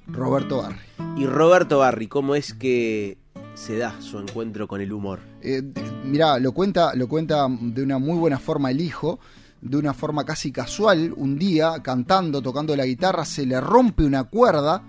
Roberto 0.09 0.62
Barry. 0.62 0.79
Y 1.17 1.27
Roberto 1.27 1.79
Barry, 1.79 2.09
¿cómo 2.09 2.35
es 2.35 2.55
que 2.55 3.19
se 3.55 3.77
da 3.77 4.00
su 4.00 4.19
encuentro 4.19 4.67
con 4.67 4.81
el 4.81 4.93
humor? 4.93 5.21
Eh, 5.43 5.62
mirá, 6.05 6.38
lo 6.38 6.53
cuenta, 6.53 6.95
lo 6.95 7.09
cuenta 7.09 7.47
de 7.49 7.83
una 7.83 7.99
muy 7.99 8.19
buena 8.19 8.38
forma 8.38 8.71
el 8.71 8.81
hijo, 8.81 9.19
de 9.61 9.77
una 9.77 9.95
forma 9.95 10.25
casi 10.25 10.50
casual. 10.53 11.12
Un 11.17 11.38
día, 11.38 11.83
cantando, 11.83 12.41
tocando 12.41 12.75
la 12.75 12.87
guitarra, 12.87 13.25
se 13.25 13.47
le 13.47 13.61
rompe 13.61 14.05
una 14.05 14.25
cuerda. 14.25 14.83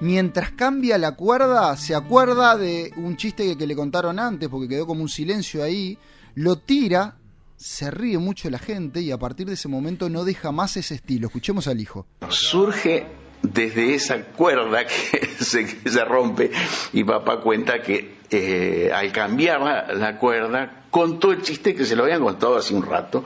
Mientras 0.00 0.52
cambia 0.52 0.98
la 0.98 1.12
cuerda, 1.12 1.76
se 1.76 1.94
acuerda 1.94 2.56
de 2.56 2.92
un 2.96 3.16
chiste 3.16 3.44
que, 3.44 3.56
que 3.56 3.66
le 3.66 3.76
contaron 3.76 4.18
antes, 4.18 4.48
porque 4.48 4.68
quedó 4.68 4.86
como 4.86 5.02
un 5.02 5.08
silencio 5.08 5.62
ahí. 5.62 5.98
Lo 6.34 6.56
tira, 6.56 7.16
se 7.56 7.90
ríe 7.90 8.18
mucho 8.18 8.50
la 8.50 8.58
gente 8.58 9.00
y 9.00 9.10
a 9.10 9.18
partir 9.18 9.46
de 9.46 9.54
ese 9.54 9.68
momento 9.68 10.08
no 10.08 10.24
deja 10.24 10.50
más 10.50 10.76
ese 10.76 10.94
estilo. 10.94 11.28
Escuchemos 11.28 11.68
al 11.68 11.80
hijo. 11.80 12.06
Surge 12.28 13.21
desde 13.42 13.94
esa 13.94 14.22
cuerda 14.22 14.84
que 14.86 15.26
se, 15.44 16.04
rompe 16.04 16.50
y 16.92 17.04
papá 17.04 17.40
cuenta 17.40 17.82
que 17.82 18.22
eh, 18.30 18.90
al 18.94 19.12
cambiar 19.12 19.60
la, 19.94 20.18
cuerda 20.18 20.84
contó 20.90 21.32
el 21.32 21.42
chiste 21.42 21.74
que 21.74 21.84
se 21.84 21.96
lo 21.96 22.04
habían 22.04 22.22
contado 22.22 22.56
hace 22.56 22.74
un 22.74 22.84
rato 22.84 23.24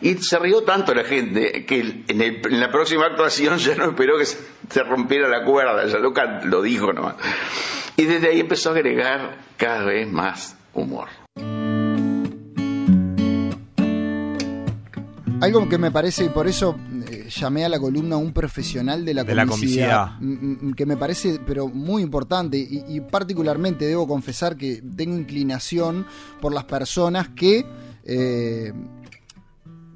y 0.00 0.14
se 0.14 0.38
rió 0.38 0.62
tanto 0.62 0.94
la 0.94 1.04
gente 1.04 1.64
que 1.64 2.04
en, 2.08 2.60
la 2.60 2.70
próxima 2.70 3.06
actuación 3.06 3.58
ya 3.58 3.74
no 3.76 3.84
esperó 3.90 4.18
que 4.18 4.24
se, 4.24 4.82
rompiera 4.82 5.28
la 5.28 5.44
cuerda, 5.44 5.86
ya 5.86 5.98
lo, 5.98 6.12
lo 6.44 6.62
dijo 6.62 6.92
nomás. 6.92 7.16
Y 7.96 8.04
desde 8.04 8.30
ahí 8.30 8.40
empezó 8.40 8.70
a 8.70 8.72
agregar 8.72 9.38
cada 9.56 9.84
vez 9.84 10.10
más 10.10 10.56
humor. 10.72 11.08
Algo 15.40 15.68
que 15.68 15.78
me 15.78 15.92
parece, 15.92 16.24
y 16.24 16.28
por 16.30 16.48
eso 16.48 16.76
llamé 17.28 17.64
a 17.64 17.68
la 17.68 17.78
columna 17.78 18.16
un 18.16 18.32
profesional 18.32 19.04
de 19.04 19.14
la 19.14 19.24
De 19.24 19.34
la 19.34 19.46
comicidad, 19.46 20.12
m- 20.20 20.74
que 20.74 20.86
me 20.86 20.96
parece, 20.96 21.40
pero 21.46 21.68
muy 21.68 22.02
importante, 22.02 22.56
y, 22.58 22.84
y 22.88 23.00
particularmente 23.00 23.86
debo 23.86 24.06
confesar 24.08 24.56
que 24.56 24.82
tengo 24.96 25.16
inclinación 25.16 26.06
por 26.40 26.52
las 26.52 26.64
personas 26.64 27.28
que 27.28 27.64
eh, 28.04 28.72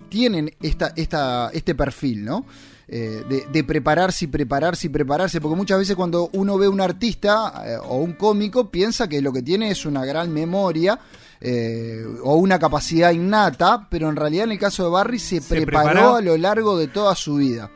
tienen 0.08 0.50
esta, 0.60 0.92
esta, 0.96 1.50
este 1.52 1.74
perfil, 1.74 2.24
¿no? 2.24 2.44
Eh, 2.88 3.22
de, 3.26 3.46
de 3.50 3.64
prepararse 3.64 4.26
y 4.26 4.28
prepararse 4.28 4.88
y 4.88 4.90
prepararse, 4.90 5.40
porque 5.40 5.56
muchas 5.56 5.78
veces 5.78 5.96
cuando 5.96 6.28
uno 6.34 6.58
ve 6.58 6.68
un 6.68 6.80
artista 6.80 7.62
eh, 7.64 7.76
o 7.82 7.96
un 7.96 8.12
cómico 8.12 8.70
piensa 8.70 9.08
que 9.08 9.22
lo 9.22 9.32
que 9.32 9.40
tiene 9.40 9.70
es 9.70 9.86
una 9.86 10.04
gran 10.04 10.30
memoria 10.30 10.98
eh, 11.44 12.04
o 12.22 12.36
una 12.36 12.56
capacidad 12.56 13.10
innata, 13.10 13.88
pero 13.90 14.08
en 14.08 14.14
realidad 14.14 14.44
en 14.44 14.52
el 14.52 14.58
caso 14.60 14.84
de 14.84 14.90
Barry 14.90 15.18
se, 15.18 15.42
preparó 15.42 15.88
preparó. 15.88 16.14
a 16.14 16.20
lo 16.20 16.36
largo 16.36 16.78
de 16.78 16.86
toda 16.86 17.16
su 17.16 17.34
vida. 17.34 17.68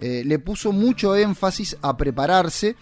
Eh, 0.00 0.22
le 0.24 0.38
puso 0.38 0.70
mucho 0.70 1.16
énfasis 1.16 1.76
a 1.82 1.96
prepararse, 1.96 2.76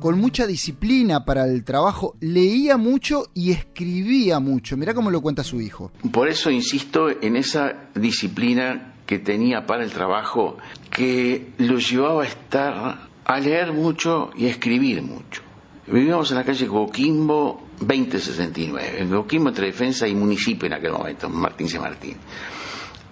con 0.00 0.18
mucha 0.18 0.46
disciplina 0.46 1.26
para 1.26 1.44
el 1.44 1.64
trabajo, 1.64 2.16
leía 2.20 2.78
mucho 2.78 3.28
y 3.34 3.52
escribía 3.52 4.40
mucho. 4.40 4.76
Mirá 4.78 4.94
cómo 4.94 5.10
lo 5.10 5.20
cuenta 5.20 5.44
su 5.44 5.60
hijo. 5.60 5.92
Por 6.10 6.28
eso 6.28 6.50
insisto 6.50 7.10
en 7.10 7.36
esa 7.36 7.90
disciplina 7.94 8.94
que 9.04 9.18
tenía 9.18 9.66
para 9.66 9.84
el 9.84 9.92
trabajo 9.92 10.56
que 10.90 11.52
lo 11.58 11.78
llevaba 11.78 12.22
a 12.22 12.26
estar 12.26 13.08
a 13.24 13.40
leer 13.40 13.74
mucho 13.74 14.30
y 14.34 14.46
a 14.46 14.50
escribir 14.50 15.02
mucho. 15.02 15.42
Vivíamos 15.86 16.30
en 16.30 16.38
la 16.38 16.44
calle 16.44 16.66
Coquimbo 16.66 17.63
2069, 17.80 19.02
en 19.02 19.10
Coquimbo 19.10 19.48
entre 19.48 19.66
defensa 19.66 20.06
y 20.06 20.14
municipio 20.14 20.66
en 20.66 20.74
aquel 20.74 20.92
momento, 20.92 21.28
Martín 21.28 21.68
C. 21.68 21.78
Martín. 21.78 22.16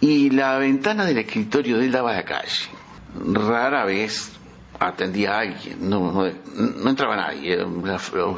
Y 0.01 0.31
la 0.31 0.59
ventana 0.59 1.05
del 1.05 1.19
escritorio 1.19 1.79
de 1.79 1.87
él 1.87 1.93
daba 1.93 2.13
a 2.13 2.17
la 2.17 2.25
calle. 2.25 2.69
Rara 3.15 3.85
vez 3.85 4.33
atendía 4.87 5.35
a 5.35 5.41
alguien, 5.41 5.89
no, 5.89 6.13
no, 6.13 6.31
no 6.55 6.91
entraba 6.91 7.17
nadie, 7.17 7.59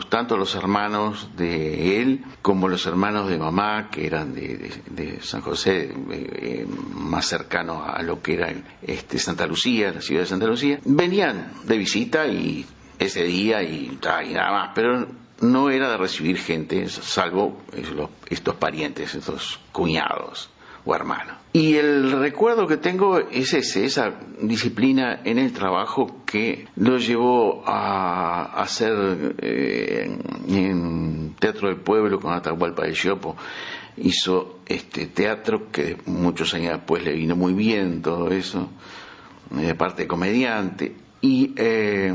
tanto 0.09 0.37
los 0.37 0.55
hermanos 0.55 1.31
de 1.37 2.03
él 2.03 2.25
como 2.43 2.69
los 2.69 2.85
hermanos 2.87 3.29
de 3.29 3.39
mamá, 3.39 3.89
que 3.91 4.07
eran 4.07 4.35
de, 4.35 5.19
San 5.23 5.41
José, 5.41 5.85
eh, 5.85 5.95
eh, 6.11 6.67
más 6.95 7.27
cercano 7.27 7.85
a 7.85 8.03
lo 8.03 8.21
que 8.21 8.35
era 8.35 8.53
este, 8.83 9.19
Santa 9.19 9.47
Lucía, 9.47 9.93
la 9.93 10.01
ciudad 10.01 10.23
de 10.23 10.27
Santa 10.27 10.47
Lucía, 10.47 10.81
venían 10.85 11.53
de 11.65 11.79
visita 11.79 12.27
y 12.27 12.67
ese 12.99 13.25
día 13.25 13.63
y, 13.63 13.99
y 14.03 14.35
nada 14.35 14.53
más, 14.53 14.71
pero 14.75 15.24
no 15.41 15.71
era 15.71 15.91
de 15.91 15.97
recibir 15.97 16.39
gente, 16.39 16.89
salvo 16.89 17.61
eh, 17.73 17.85
estos 18.31 18.55
parientes, 18.57 19.15
estos 19.15 19.61
cuñados 19.73 20.51
o 20.85 20.95
hermanos. 20.95 21.37
Y 21.53 21.77
el 21.77 22.11
recuerdo 22.13 22.67
que 22.67 22.77
tengo 22.77 23.19
es 23.19 23.55
ese, 23.55 23.85
esa 23.85 24.13
disciplina 24.41 25.21
en 25.25 25.39
el 25.39 25.53
trabajo 25.53 26.23
que 26.27 26.67
lo 26.77 26.99
llevó 26.99 27.63
a 27.67 28.61
hacer 28.61 29.37
eh, 29.39 30.19
en 30.49 31.35
Teatro 31.39 31.69
del 31.69 31.79
Pueblo 31.79 32.21
con 32.21 32.33
Atahualpa 32.33 32.85
de 32.85 32.93
Chopo. 32.93 33.37
Hizo 33.97 34.59
este 34.67 35.07
teatro 35.07 35.71
que 35.71 35.97
muchos 36.07 36.53
años 36.55 36.73
después 36.73 37.05
le 37.05 37.13
vino 37.13 37.37
muy 37.37 37.53
bien 37.53 38.03
todo 38.03 38.31
eso, 38.31 38.69
eh, 39.57 39.67
de 39.67 39.75
parte 39.77 40.03
de 40.03 40.09
comediante. 40.09 40.97
Y 41.21 41.55
eh, 41.57 42.13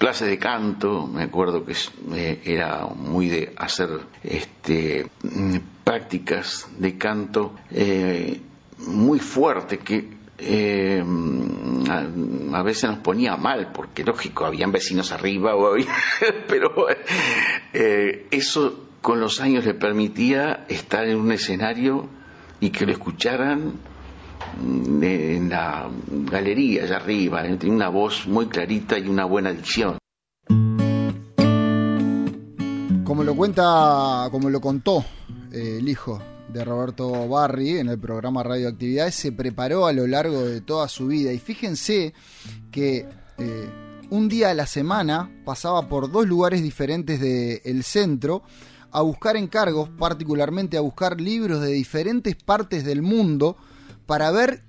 clases 0.00 0.28
de 0.28 0.38
canto, 0.38 1.06
me 1.06 1.22
acuerdo 1.24 1.62
que 1.64 1.74
eh, 2.14 2.40
era 2.44 2.86
muy 2.86 3.28
de 3.28 3.52
hacer 3.58 3.90
este, 4.24 5.06
mm, 5.22 5.56
prácticas 5.84 6.66
de 6.78 6.96
canto 6.96 7.54
eh, 7.70 8.40
muy 8.78 9.18
fuerte 9.18 9.76
que 9.78 10.08
eh, 10.38 11.04
a, 11.90 12.58
a 12.58 12.62
veces 12.62 12.88
nos 12.88 13.00
ponía 13.00 13.36
mal, 13.36 13.72
porque 13.74 14.02
lógico, 14.02 14.46
habían 14.46 14.72
vecinos 14.72 15.12
arriba, 15.12 15.54
o 15.54 15.66
había- 15.70 15.94
pero 16.48 16.86
eh, 17.74 18.26
eso 18.30 18.86
con 19.02 19.20
los 19.20 19.40
años 19.42 19.66
le 19.66 19.74
permitía 19.74 20.64
estar 20.68 21.06
en 21.06 21.18
un 21.18 21.30
escenario 21.30 22.08
y 22.58 22.70
que 22.70 22.86
lo 22.86 22.92
escucharan 22.92 23.66
mm, 23.66 23.89
en 24.62 25.48
la 25.48 25.88
galería 26.10 26.84
allá 26.84 26.96
arriba, 26.96 27.46
eh, 27.46 27.56
tenía 27.56 27.76
una 27.76 27.88
voz 27.88 28.26
muy 28.26 28.46
clarita 28.46 28.98
y 28.98 29.08
una 29.08 29.24
buena 29.24 29.52
dicción. 29.52 29.98
Como 33.04 33.24
lo 33.24 33.34
cuenta, 33.34 34.28
como 34.30 34.50
lo 34.50 34.60
contó 34.60 35.04
eh, 35.52 35.78
el 35.80 35.88
hijo 35.88 36.22
de 36.52 36.64
Roberto 36.64 37.28
Barry 37.28 37.78
en 37.78 37.88
el 37.88 37.98
programa 37.98 38.42
Radioactividades, 38.42 39.14
se 39.14 39.32
preparó 39.32 39.86
a 39.86 39.92
lo 39.92 40.06
largo 40.06 40.42
de 40.42 40.60
toda 40.60 40.88
su 40.88 41.08
vida. 41.08 41.32
Y 41.32 41.38
fíjense 41.38 42.14
que 42.70 43.08
eh, 43.38 43.70
un 44.10 44.28
día 44.28 44.50
a 44.50 44.54
la 44.54 44.66
semana 44.66 45.30
pasaba 45.44 45.88
por 45.88 46.10
dos 46.10 46.26
lugares 46.26 46.62
diferentes 46.62 47.20
del 47.20 47.82
centro 47.84 48.42
a 48.92 49.02
buscar 49.02 49.36
encargos, 49.36 49.88
particularmente 49.88 50.76
a 50.76 50.80
buscar 50.80 51.20
libros 51.20 51.60
de 51.60 51.70
diferentes 51.72 52.34
partes 52.36 52.84
del 52.84 53.02
mundo 53.02 53.56
para 54.10 54.32
ver 54.32 54.62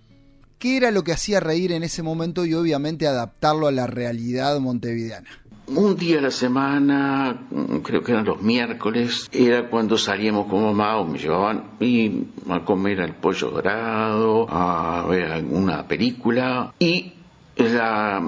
qué 0.59 0.77
era 0.77 0.91
lo 0.91 1.03
que 1.03 1.13
hacía 1.13 1.39
reír 1.39 1.71
en 1.71 1.81
ese 1.81 2.03
momento 2.03 2.45
y 2.45 2.53
obviamente 2.53 3.07
adaptarlo 3.07 3.65
a 3.65 3.71
la 3.71 3.87
realidad 3.87 4.59
montevideana. 4.59 5.27
Un 5.65 5.95
día 5.95 6.19
a 6.19 6.21
la 6.21 6.29
semana, 6.29 7.47
creo 7.81 8.03
que 8.03 8.11
eran 8.11 8.25
los 8.25 8.39
miércoles, 8.43 9.27
era 9.31 9.67
cuando 9.67 9.97
salíamos 9.97 10.45
con 10.45 10.61
mamá 10.61 10.97
o 10.97 11.07
me 11.07 11.17
llevaban 11.17 11.71
y 11.79 12.27
a 12.51 12.63
comer 12.63 13.01
al 13.01 13.15
pollo 13.15 13.49
dorado, 13.49 14.45
a 14.47 15.07
ver 15.09 15.31
alguna 15.31 15.87
película 15.87 16.75
y 16.77 17.11
la, 17.57 18.21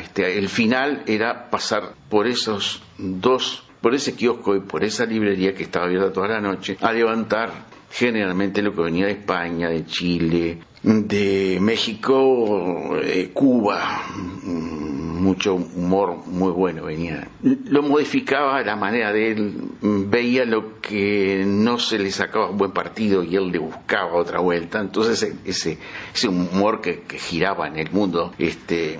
este, 0.00 0.38
el 0.38 0.48
final 0.48 1.02
era 1.08 1.50
pasar 1.50 1.94
por 2.08 2.28
esos 2.28 2.84
dos, 2.98 3.64
por 3.80 3.96
ese 3.96 4.14
kiosco 4.14 4.54
y 4.54 4.60
por 4.60 4.84
esa 4.84 5.06
librería 5.06 5.54
que 5.54 5.64
estaba 5.64 5.86
abierta 5.86 6.12
toda 6.12 6.28
la 6.28 6.40
noche, 6.40 6.78
a 6.80 6.92
levantar 6.92 7.72
generalmente 7.92 8.62
lo 8.62 8.74
que 8.74 8.82
venía 8.82 9.06
de 9.06 9.12
España, 9.12 9.68
de 9.68 9.84
Chile, 9.84 10.58
de 10.82 11.58
México, 11.60 12.98
de 13.04 13.30
Cuba, 13.32 14.02
mm, 14.42 15.22
mucho 15.22 15.54
humor 15.54 16.26
muy 16.26 16.50
bueno 16.52 16.84
venía. 16.84 17.28
Lo 17.42 17.82
modificaba 17.82 18.62
la 18.62 18.76
manera 18.76 19.12
de 19.12 19.32
él, 19.32 19.54
mm, 19.80 20.10
veía 20.10 20.44
lo 20.46 20.80
que 20.80 21.44
no 21.46 21.78
se 21.78 21.98
le 21.98 22.10
sacaba 22.10 22.50
un 22.50 22.56
buen 22.56 22.72
partido 22.72 23.22
y 23.22 23.36
él 23.36 23.52
le 23.52 23.58
buscaba 23.58 24.14
otra 24.14 24.40
vuelta. 24.40 24.80
Entonces 24.80 25.22
ese, 25.44 25.78
ese 26.14 26.28
humor 26.28 26.80
que, 26.80 27.02
que 27.02 27.18
giraba 27.18 27.68
en 27.68 27.78
el 27.78 27.90
mundo, 27.92 28.32
este 28.38 28.98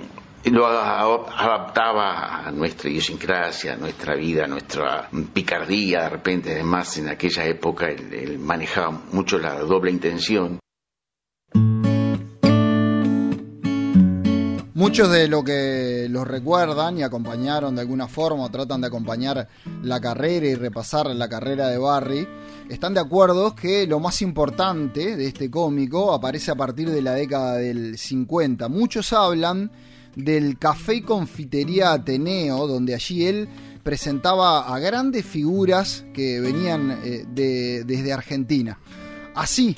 lo 0.51 0.67
adaptaba 0.67 2.45
a 2.47 2.51
nuestra 2.51 2.89
idiosincrasia, 2.89 3.73
a 3.73 3.77
nuestra 3.77 4.15
vida, 4.15 4.43
a 4.43 4.47
nuestra 4.47 5.09
picardía. 5.33 6.01
De 6.03 6.09
repente, 6.09 6.51
además, 6.53 6.97
en 6.97 7.09
aquella 7.09 7.45
época 7.45 7.87
él, 7.87 8.39
manejaba 8.39 8.91
mucho 9.11 9.39
la 9.39 9.59
doble 9.59 9.91
intención. 9.91 10.59
Muchos 14.75 15.09
de 15.11 15.29
lo 15.29 15.43
que 15.43 16.07
los 16.09 16.27
recuerdan 16.27 16.97
y 16.97 17.03
acompañaron 17.03 17.75
de 17.75 17.81
alguna 17.81 18.07
forma 18.09 18.43
o 18.43 18.49
tratan 18.49 18.81
de 18.81 18.87
acompañar 18.87 19.47
la 19.81 20.01
carrera 20.01 20.47
y 20.47 20.55
repasar 20.55 21.05
la 21.07 21.29
carrera 21.29 21.69
de 21.69 21.77
Barry, 21.77 22.27
están 22.69 22.93
de 22.93 22.99
acuerdo 22.99 23.55
que 23.55 23.87
lo 23.87 24.01
más 24.01 24.21
importante 24.21 25.15
de 25.15 25.27
este 25.27 25.49
cómico 25.49 26.11
aparece 26.11 26.51
a 26.51 26.55
partir 26.55 26.89
de 26.89 27.01
la 27.01 27.13
década 27.13 27.55
del 27.55 27.97
50. 27.97 28.67
Muchos 28.67 29.13
hablan 29.13 29.71
del 30.15 30.57
Café 30.57 30.95
y 30.95 31.01
Confitería 31.01 31.93
Ateneo, 31.93 32.67
donde 32.67 32.95
allí 32.95 33.25
él 33.25 33.49
presentaba 33.83 34.73
a 34.73 34.79
grandes 34.79 35.25
figuras 35.25 36.05
que 36.13 36.39
venían 36.39 36.99
eh, 37.03 37.25
de, 37.27 37.83
desde 37.83 38.13
Argentina. 38.13 38.79
Así 39.35 39.75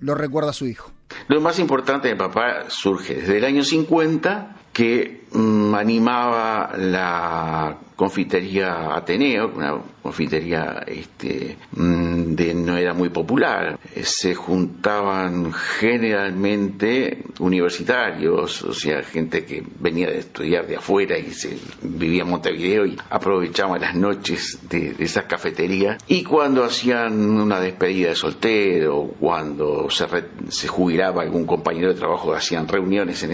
lo 0.00 0.14
recuerda 0.14 0.52
su 0.52 0.66
hijo. 0.66 0.92
Lo 1.28 1.40
más 1.40 1.58
importante 1.58 2.08
de 2.08 2.16
papá 2.16 2.68
surge 2.68 3.14
desde 3.14 3.38
el 3.38 3.44
año 3.44 3.62
50, 3.62 4.56
que 4.72 5.24
animaba 5.36 6.72
la 6.76 7.76
confitería 7.96 8.94
Ateneo, 8.94 9.50
una 9.54 9.80
confitería 10.02 10.84
este, 10.86 11.56
mmm, 11.72 12.34
de, 12.34 12.54
no 12.54 12.76
era 12.76 12.92
muy 12.92 13.08
popular. 13.08 13.78
Se 14.02 14.34
juntaban 14.34 15.52
generalmente 15.52 17.24
universitarios, 17.40 18.62
o 18.62 18.74
sea, 18.74 19.02
gente 19.02 19.44
que 19.44 19.64
venía 19.80 20.08
de 20.08 20.18
estudiar 20.18 20.66
de 20.66 20.76
afuera 20.76 21.18
y 21.18 21.30
se 21.30 21.58
vivía 21.82 22.22
en 22.22 22.28
Montevideo 22.28 22.86
y 22.86 22.96
aprovechaba 23.10 23.78
las 23.78 23.94
noches 23.94 24.58
de, 24.68 24.92
de 24.92 25.04
esas 25.04 25.24
cafeterías. 25.24 25.96
Y 26.06 26.22
cuando 26.22 26.64
hacían 26.64 27.30
una 27.30 27.60
despedida 27.60 28.10
de 28.10 28.14
soltero, 28.14 29.10
cuando 29.18 29.88
se, 29.90 30.06
re, 30.06 30.24
jubilaba 30.68 31.22
algún 31.22 31.46
compañero 31.46 31.88
de 31.88 31.98
trabajo, 31.98 32.34
hacían 32.34 32.68
reuniones 32.68 33.22
en 33.22 33.32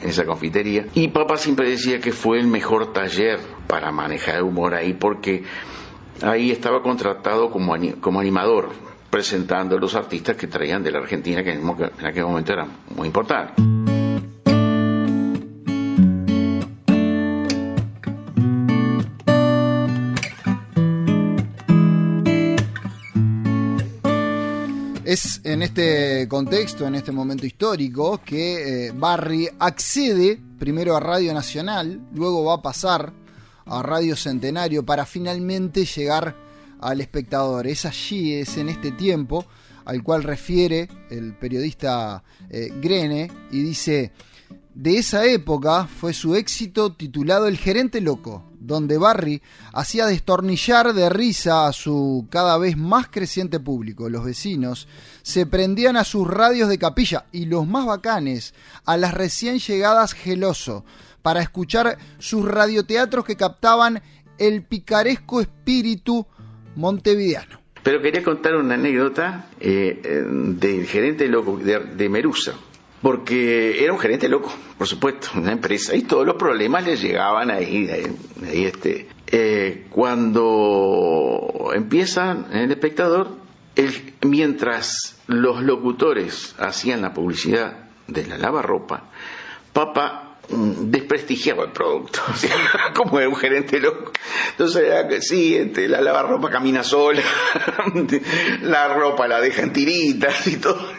en 0.00 0.08
esa 0.08 0.24
confitería. 0.24 0.86
Y 0.94 1.08
papá 1.26 1.38
siempre 1.38 1.68
decía 1.68 1.98
que 1.98 2.12
fue 2.12 2.38
el 2.38 2.46
mejor 2.46 2.92
taller 2.92 3.40
para 3.66 3.90
manejar 3.90 4.36
el 4.36 4.42
humor 4.42 4.74
ahí 4.74 4.92
porque 4.92 5.42
ahí 6.22 6.52
estaba 6.52 6.82
contratado 6.82 7.50
como, 7.50 7.74
como 8.00 8.20
animador, 8.20 8.70
presentando 9.10 9.76
a 9.76 9.80
los 9.80 9.96
artistas 9.96 10.36
que 10.36 10.46
traían 10.46 10.84
de 10.84 10.92
la 10.92 11.00
Argentina, 11.00 11.42
que 11.42 11.50
en 11.50 12.06
aquel 12.06 12.24
momento 12.24 12.52
era 12.52 12.68
muy 12.94 13.08
importante. 13.08 13.54
Es 25.16 25.40
en 25.44 25.62
este 25.62 26.28
contexto, 26.28 26.86
en 26.86 26.94
este 26.94 27.10
momento 27.10 27.46
histórico, 27.46 28.20
que 28.22 28.88
eh, 28.88 28.92
Barry 28.94 29.48
accede 29.58 30.38
primero 30.58 30.94
a 30.94 31.00
Radio 31.00 31.32
Nacional, 31.32 32.02
luego 32.12 32.44
va 32.44 32.56
a 32.56 32.60
pasar 32.60 33.14
a 33.64 33.82
Radio 33.82 34.14
Centenario 34.14 34.84
para 34.84 35.06
finalmente 35.06 35.86
llegar 35.86 36.36
al 36.82 37.00
espectador. 37.00 37.66
Es 37.66 37.86
allí, 37.86 38.34
es 38.34 38.58
en 38.58 38.68
este 38.68 38.92
tiempo 38.92 39.46
al 39.86 40.02
cual 40.02 40.22
refiere 40.22 40.86
el 41.08 41.32
periodista 41.32 42.22
eh, 42.50 42.70
Grene 42.78 43.30
y 43.50 43.62
dice, 43.62 44.12
de 44.76 44.98
esa 44.98 45.24
época 45.24 45.86
fue 45.86 46.12
su 46.12 46.34
éxito 46.34 46.92
titulado 46.92 47.48
El 47.48 47.56
gerente 47.56 48.02
loco, 48.02 48.44
donde 48.60 48.98
Barry 48.98 49.40
hacía 49.72 50.04
destornillar 50.04 50.92
de 50.92 51.08
risa 51.08 51.66
a 51.66 51.72
su 51.72 52.26
cada 52.28 52.58
vez 52.58 52.76
más 52.76 53.08
creciente 53.08 53.58
público. 53.58 54.10
Los 54.10 54.26
vecinos 54.26 54.86
se 55.22 55.46
prendían 55.46 55.96
a 55.96 56.04
sus 56.04 56.28
radios 56.28 56.68
de 56.68 56.76
capilla 56.76 57.24
y 57.32 57.46
los 57.46 57.66
más 57.66 57.86
bacanes 57.86 58.52
a 58.84 58.98
las 58.98 59.14
recién 59.14 59.60
llegadas 59.60 60.12
geloso 60.12 60.84
para 61.22 61.40
escuchar 61.40 61.96
sus 62.18 62.44
radioteatros 62.44 63.24
que 63.24 63.36
captaban 63.36 64.02
el 64.36 64.62
picaresco 64.62 65.40
espíritu 65.40 66.26
montevideano. 66.74 67.60
Pero 67.82 68.02
quería 68.02 68.22
contar 68.22 68.54
una 68.56 68.74
anécdota 68.74 69.46
eh, 69.58 70.22
del 70.28 70.84
gerente 70.86 71.28
loco 71.28 71.56
de, 71.56 71.78
de 71.78 72.08
Merusa 72.10 72.52
porque 73.06 73.84
era 73.84 73.92
un 73.92 74.00
gerente 74.00 74.28
loco, 74.28 74.52
por 74.76 74.88
supuesto, 74.88 75.28
una 75.36 75.52
empresa, 75.52 75.94
y 75.94 76.02
todos 76.02 76.26
los 76.26 76.34
problemas 76.34 76.84
le 76.84 76.96
llegaban 76.96 77.52
ahí, 77.52 77.88
ahí, 77.88 78.64
este. 78.64 79.06
Eh, 79.28 79.86
cuando 79.90 81.70
empiezan 81.72 82.48
el 82.52 82.68
espectador, 82.72 83.28
mientras 84.22 85.20
los 85.28 85.62
locutores 85.62 86.56
hacían 86.58 87.00
la 87.00 87.14
publicidad 87.14 87.90
de 88.08 88.26
la 88.26 88.38
lavarropa, 88.38 89.04
papá 89.72 90.38
desprestigiaba 90.48 91.62
el 91.62 91.70
producto, 91.70 92.22
como 92.96 93.20
era 93.20 93.28
un 93.28 93.36
gerente 93.36 93.78
loco. 93.78 94.10
Entonces 94.50 94.82
era 94.82 95.06
que 95.06 95.22
sí, 95.22 95.54
este, 95.54 95.86
la 95.86 96.00
lavarropa 96.00 96.50
camina 96.50 96.82
sola, 96.82 97.22
la 98.62 98.88
ropa 98.88 99.28
la 99.28 99.40
deja 99.40 99.62
en 99.62 99.72
tiritas 99.72 100.44
y 100.48 100.56
todo. 100.56 100.90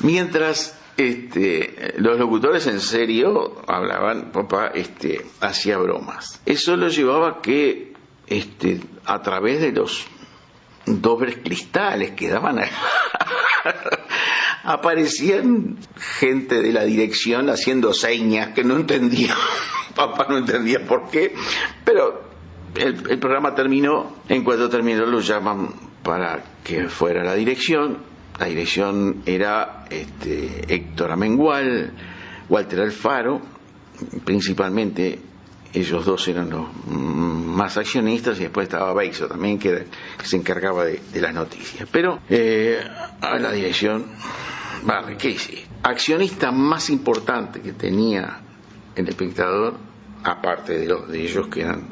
Mientras 0.00 0.78
este, 0.96 1.94
los 1.96 2.18
locutores 2.18 2.66
en 2.66 2.80
serio 2.80 3.62
hablaban, 3.66 4.30
papá 4.32 4.68
este, 4.74 5.24
hacía 5.40 5.78
bromas. 5.78 6.40
Eso 6.44 6.76
lo 6.76 6.88
llevaba 6.88 7.40
que 7.40 7.94
este, 8.26 8.80
a 9.04 9.22
través 9.22 9.60
de 9.60 9.72
los 9.72 10.06
dobles 10.86 11.38
cristales 11.42 12.12
que 12.12 12.28
daban 12.28 12.58
a... 12.58 12.64
aparecían 14.64 15.78
gente 16.20 16.62
de 16.62 16.72
la 16.72 16.84
dirección 16.84 17.50
haciendo 17.50 17.92
señas 17.94 18.50
que 18.54 18.64
no 18.64 18.76
entendía. 18.76 19.34
papá 19.96 20.26
no 20.28 20.38
entendía 20.38 20.86
por 20.86 21.10
qué, 21.10 21.34
pero 21.84 22.22
el, 22.74 23.10
el 23.10 23.18
programa 23.18 23.54
terminó. 23.54 24.16
En 24.28 24.44
cuanto 24.44 24.68
terminó, 24.68 25.06
lo 25.06 25.20
llaman 25.20 25.74
para 26.02 26.42
que 26.64 26.88
fuera 26.88 27.24
la 27.24 27.34
dirección 27.34 28.11
la 28.42 28.48
dirección 28.48 29.22
era 29.24 29.84
este, 29.88 30.74
Héctor 30.74 31.12
Amengual, 31.12 31.92
Walter 32.48 32.80
Alfaro, 32.80 33.40
principalmente 34.24 35.20
ellos 35.72 36.04
dos 36.04 36.26
eran 36.26 36.50
los 36.50 36.66
más 36.88 37.76
accionistas 37.76 38.40
y 38.40 38.42
después 38.42 38.64
estaba 38.64 38.92
Beixo 38.94 39.28
también 39.28 39.60
que, 39.60 39.86
que 40.18 40.26
se 40.26 40.36
encargaba 40.36 40.86
de, 40.86 41.00
de, 41.12 41.20
las 41.20 41.32
noticias. 41.32 41.88
Pero 41.92 42.18
eh, 42.28 42.80
a 43.20 43.38
la 43.38 43.52
dirección, 43.52 44.06
vale, 44.82 45.16
¿qué 45.16 45.30
hice? 45.30 45.64
Accionista 45.84 46.50
más 46.50 46.90
importante 46.90 47.60
que 47.60 47.72
tenía 47.74 48.40
el 48.96 49.08
espectador, 49.08 49.76
aparte 50.24 50.80
de, 50.80 50.86
los, 50.86 51.08
de 51.08 51.22
ellos 51.22 51.46
que 51.46 51.60
eran 51.60 51.86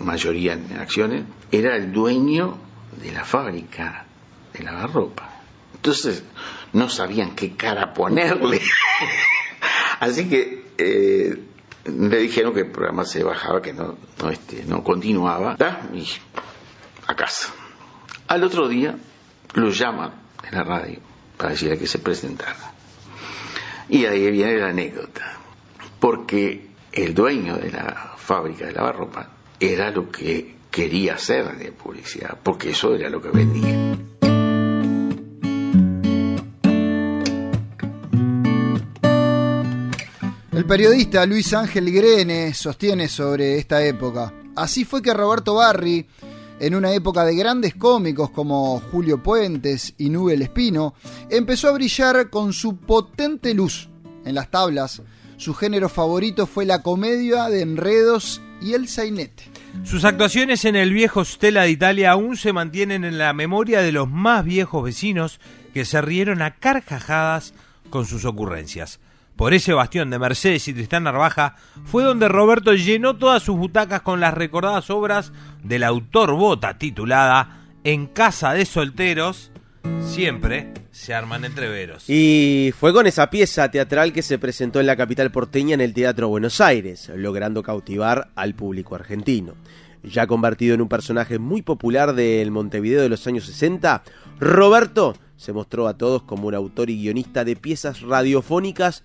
mayoría 0.00 0.54
en 0.54 0.76
acciones, 0.78 1.26
era 1.52 1.76
el 1.76 1.92
dueño 1.92 2.58
de 3.00 3.12
la 3.12 3.24
fábrica 3.24 4.04
de 4.52 4.64
lavarropa. 4.64 5.31
Entonces 5.82 6.22
no 6.72 6.88
sabían 6.88 7.34
qué 7.34 7.56
cara 7.56 7.92
ponerle. 7.92 8.60
Así 9.98 10.28
que 10.28 10.64
eh, 10.78 11.36
le 11.86 12.18
dijeron 12.18 12.54
que 12.54 12.60
el 12.60 12.70
programa 12.70 13.04
se 13.04 13.24
bajaba, 13.24 13.60
que 13.60 13.72
no, 13.72 13.96
este, 14.30 14.64
continuaba, 14.84 15.56
y 15.92 16.06
a 17.08 17.16
casa. 17.16 17.52
Al 18.28 18.44
otro 18.44 18.68
día 18.68 18.96
lo 19.54 19.70
llaman 19.70 20.22
en 20.48 20.56
la 20.56 20.62
radio 20.62 21.00
para 21.36 21.50
decirle 21.50 21.76
que 21.76 21.88
se 21.88 21.98
presentara. 21.98 22.74
Y 23.88 24.04
ahí 24.06 24.30
viene 24.30 24.58
la 24.58 24.68
anécdota, 24.68 25.36
porque 25.98 26.70
el 26.92 27.12
dueño 27.12 27.56
de 27.56 27.72
la 27.72 28.14
fábrica 28.16 28.66
de 28.66 28.72
lavarropa 28.72 29.30
era 29.58 29.90
lo 29.90 30.12
que 30.12 30.58
quería 30.70 31.14
hacer 31.14 31.58
de 31.58 31.72
publicidad, 31.72 32.38
porque 32.40 32.70
eso 32.70 32.94
era 32.94 33.10
lo 33.10 33.20
que 33.20 33.30
vendía. 33.30 33.81
Periodista 40.72 41.26
Luis 41.26 41.52
Ángel 41.52 41.92
Grene 41.92 42.54
sostiene 42.54 43.06
sobre 43.06 43.58
esta 43.58 43.84
época. 43.84 44.32
Así 44.56 44.86
fue 44.86 45.02
que 45.02 45.12
Roberto 45.12 45.56
Barri, 45.56 46.06
en 46.58 46.74
una 46.74 46.94
época 46.94 47.26
de 47.26 47.36
grandes 47.36 47.74
cómicos 47.74 48.30
como 48.30 48.80
Julio 48.90 49.22
Puentes 49.22 49.92
y 49.98 50.08
Nubel 50.08 50.40
Espino, 50.40 50.94
empezó 51.28 51.68
a 51.68 51.72
brillar 51.72 52.30
con 52.30 52.54
su 52.54 52.78
potente 52.78 53.52
luz 53.52 53.90
en 54.24 54.34
las 54.34 54.50
tablas. 54.50 55.02
Su 55.36 55.52
género 55.52 55.90
favorito 55.90 56.46
fue 56.46 56.64
la 56.64 56.80
comedia 56.80 57.50
de 57.50 57.60
enredos 57.60 58.40
y 58.62 58.72
el 58.72 58.88
sainete. 58.88 59.44
Sus 59.84 60.06
actuaciones 60.06 60.64
en 60.64 60.76
el 60.76 60.94
viejo 60.94 61.22
Stella 61.26 61.64
de 61.64 61.70
Italia 61.70 62.12
aún 62.12 62.38
se 62.38 62.54
mantienen 62.54 63.04
en 63.04 63.18
la 63.18 63.34
memoria 63.34 63.82
de 63.82 63.92
los 63.92 64.08
más 64.08 64.42
viejos 64.42 64.82
vecinos 64.84 65.38
que 65.74 65.84
se 65.84 66.00
rieron 66.00 66.40
a 66.40 66.54
carcajadas 66.54 67.52
con 67.90 68.06
sus 68.06 68.24
ocurrencias. 68.24 69.00
Por 69.36 69.54
ese 69.54 69.72
bastión 69.72 70.10
de 70.10 70.18
Mercedes 70.18 70.68
y 70.68 70.74
Tristán 70.74 71.04
Narvaja, 71.04 71.56
fue 71.84 72.04
donde 72.04 72.28
Roberto 72.28 72.74
llenó 72.74 73.16
todas 73.16 73.42
sus 73.42 73.56
butacas 73.56 74.02
con 74.02 74.20
las 74.20 74.34
recordadas 74.34 74.90
obras 74.90 75.32
del 75.62 75.84
autor 75.84 76.32
Bota 76.32 76.78
titulada 76.78 77.60
En 77.84 78.06
casa 78.06 78.52
de 78.52 78.64
solteros, 78.64 79.50
siempre 80.00 80.72
se 80.90 81.14
arman 81.14 81.44
entreveros. 81.44 82.08
Y 82.08 82.72
fue 82.78 82.92
con 82.92 83.06
esa 83.06 83.30
pieza 83.30 83.70
teatral 83.70 84.12
que 84.12 84.22
se 84.22 84.38
presentó 84.38 84.80
en 84.80 84.86
la 84.86 84.96
capital 84.96 85.32
porteña 85.32 85.74
en 85.74 85.80
el 85.80 85.94
Teatro 85.94 86.28
Buenos 86.28 86.60
Aires, 86.60 87.10
logrando 87.16 87.62
cautivar 87.62 88.30
al 88.34 88.54
público 88.54 88.94
argentino. 88.94 89.54
Ya 90.02 90.26
convertido 90.26 90.74
en 90.74 90.82
un 90.82 90.88
personaje 90.88 91.38
muy 91.38 91.62
popular 91.62 92.14
del 92.14 92.50
Montevideo 92.50 93.02
de 93.02 93.08
los 93.08 93.26
años 93.26 93.46
60, 93.46 94.02
Roberto 94.40 95.16
se 95.42 95.52
mostró 95.52 95.88
a 95.88 95.98
todos 95.98 96.22
como 96.22 96.46
un 96.46 96.54
autor 96.54 96.88
y 96.88 97.02
guionista 97.02 97.44
de 97.44 97.56
piezas 97.56 98.00
radiofónicas 98.00 99.02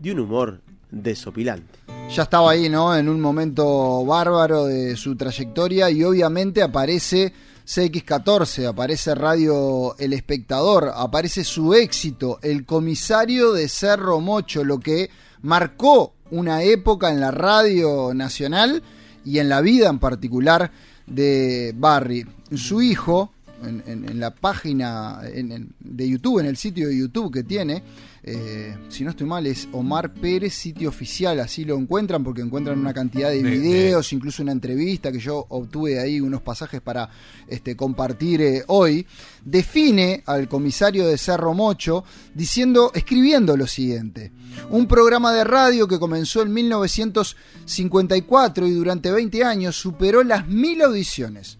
de 0.00 0.10
un 0.10 0.18
humor 0.18 0.60
desopilante. 0.90 1.78
Ya 2.12 2.24
estaba 2.24 2.50
ahí, 2.50 2.68
¿no? 2.68 2.96
En 2.96 3.08
un 3.08 3.20
momento 3.20 4.04
bárbaro 4.04 4.64
de 4.64 4.96
su 4.96 5.14
trayectoria 5.14 5.88
y 5.88 6.02
obviamente 6.02 6.60
aparece 6.60 7.32
CX14, 7.64 8.66
aparece 8.66 9.14
Radio 9.14 9.96
El 9.98 10.12
Espectador, 10.12 10.90
aparece 10.92 11.44
su 11.44 11.72
éxito, 11.72 12.40
El 12.42 12.66
Comisario 12.66 13.52
de 13.52 13.68
Cerro 13.68 14.18
Mocho, 14.18 14.64
lo 14.64 14.80
que 14.80 15.08
marcó 15.42 16.14
una 16.32 16.64
época 16.64 17.10
en 17.12 17.20
la 17.20 17.30
radio 17.30 18.12
nacional 18.12 18.82
y 19.24 19.38
en 19.38 19.48
la 19.48 19.60
vida 19.60 19.88
en 19.88 20.00
particular 20.00 20.72
de 21.06 21.72
Barry. 21.76 22.26
Su 22.56 22.82
hijo, 22.82 23.32
en, 23.64 23.82
en- 23.86 24.08
en 24.08 24.20
la 24.20 24.34
página 24.34 25.20
en- 25.32 25.70
de 25.80 26.08
YouTube, 26.08 26.40
en 26.40 26.46
el 26.46 26.56
sitio 26.56 26.88
de 26.88 26.98
YouTube 26.98 27.32
que 27.32 27.42
tiene, 27.44 27.82
eh, 28.22 28.76
si 28.88 29.04
no 29.04 29.10
estoy 29.10 29.26
mal, 29.26 29.46
es 29.46 29.68
Omar 29.72 30.12
Pérez, 30.12 30.52
sitio 30.54 30.88
oficial, 30.88 31.38
así 31.40 31.64
lo 31.64 31.76
encuentran 31.78 32.24
porque 32.24 32.42
encuentran 32.42 32.78
una 32.78 32.92
cantidad 32.92 33.30
de 33.30 33.42
De- 33.42 33.50
de- 33.50 33.58
videos, 33.58 34.12
incluso 34.12 34.42
una 34.42 34.52
entrevista 34.52 35.12
que 35.12 35.18
yo 35.20 35.46
obtuve 35.48 36.00
ahí 36.00 36.20
unos 36.20 36.42
pasajes 36.42 36.80
para 36.80 37.08
este, 37.46 37.76
compartir 37.76 38.40
eh, 38.42 38.64
hoy, 38.66 39.06
define 39.44 40.22
al 40.26 40.48
comisario 40.48 41.06
de 41.06 41.16
Cerro 41.18 41.54
Mocho 41.54 42.04
diciendo, 42.34 42.90
escribiendo 42.94 43.56
lo 43.56 43.66
siguiente. 43.66 44.32
Un 44.70 44.86
programa 44.88 45.32
de 45.32 45.44
radio 45.44 45.86
que 45.86 45.98
comenzó 45.98 46.42
en 46.42 46.52
1954 46.52 48.66
y 48.66 48.70
durante 48.72 49.12
20 49.12 49.44
años 49.44 49.76
superó 49.76 50.24
las 50.24 50.48
mil 50.48 50.80
audiciones 50.82 51.58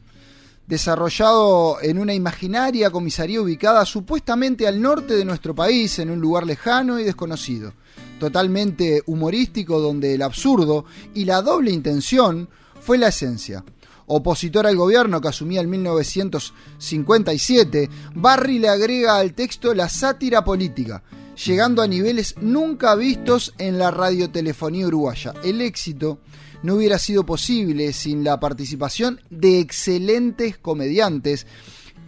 desarrollado 0.66 1.78
en 1.80 1.98
una 1.98 2.14
imaginaria 2.14 2.90
comisaría 2.90 3.40
ubicada 3.40 3.84
supuestamente 3.84 4.66
al 4.66 4.80
norte 4.80 5.14
de 5.14 5.24
nuestro 5.24 5.54
país, 5.54 5.98
en 5.98 6.10
un 6.10 6.20
lugar 6.20 6.46
lejano 6.46 6.98
y 6.98 7.04
desconocido. 7.04 7.72
Totalmente 8.18 9.02
humorístico 9.06 9.80
donde 9.80 10.14
el 10.14 10.22
absurdo 10.22 10.86
y 11.14 11.24
la 11.24 11.42
doble 11.42 11.70
intención 11.70 12.48
fue 12.80 12.98
la 12.98 13.08
esencia. 13.08 13.64
Opositor 14.08 14.66
al 14.66 14.76
gobierno 14.76 15.20
que 15.20 15.28
asumía 15.28 15.60
en 15.60 15.70
1957, 15.70 17.90
Barry 18.14 18.60
le 18.60 18.68
agrega 18.68 19.18
al 19.18 19.34
texto 19.34 19.74
la 19.74 19.88
sátira 19.88 20.44
política, 20.44 21.02
llegando 21.44 21.82
a 21.82 21.88
niveles 21.88 22.36
nunca 22.40 22.94
vistos 22.94 23.52
en 23.58 23.78
la 23.78 23.90
radiotelefonía 23.90 24.86
uruguaya. 24.86 25.34
El 25.42 25.60
éxito 25.60 26.20
no 26.66 26.74
hubiera 26.74 26.98
sido 26.98 27.24
posible 27.24 27.92
sin 27.92 28.24
la 28.24 28.40
participación 28.40 29.20
de 29.30 29.60
excelentes 29.60 30.58
comediantes 30.58 31.46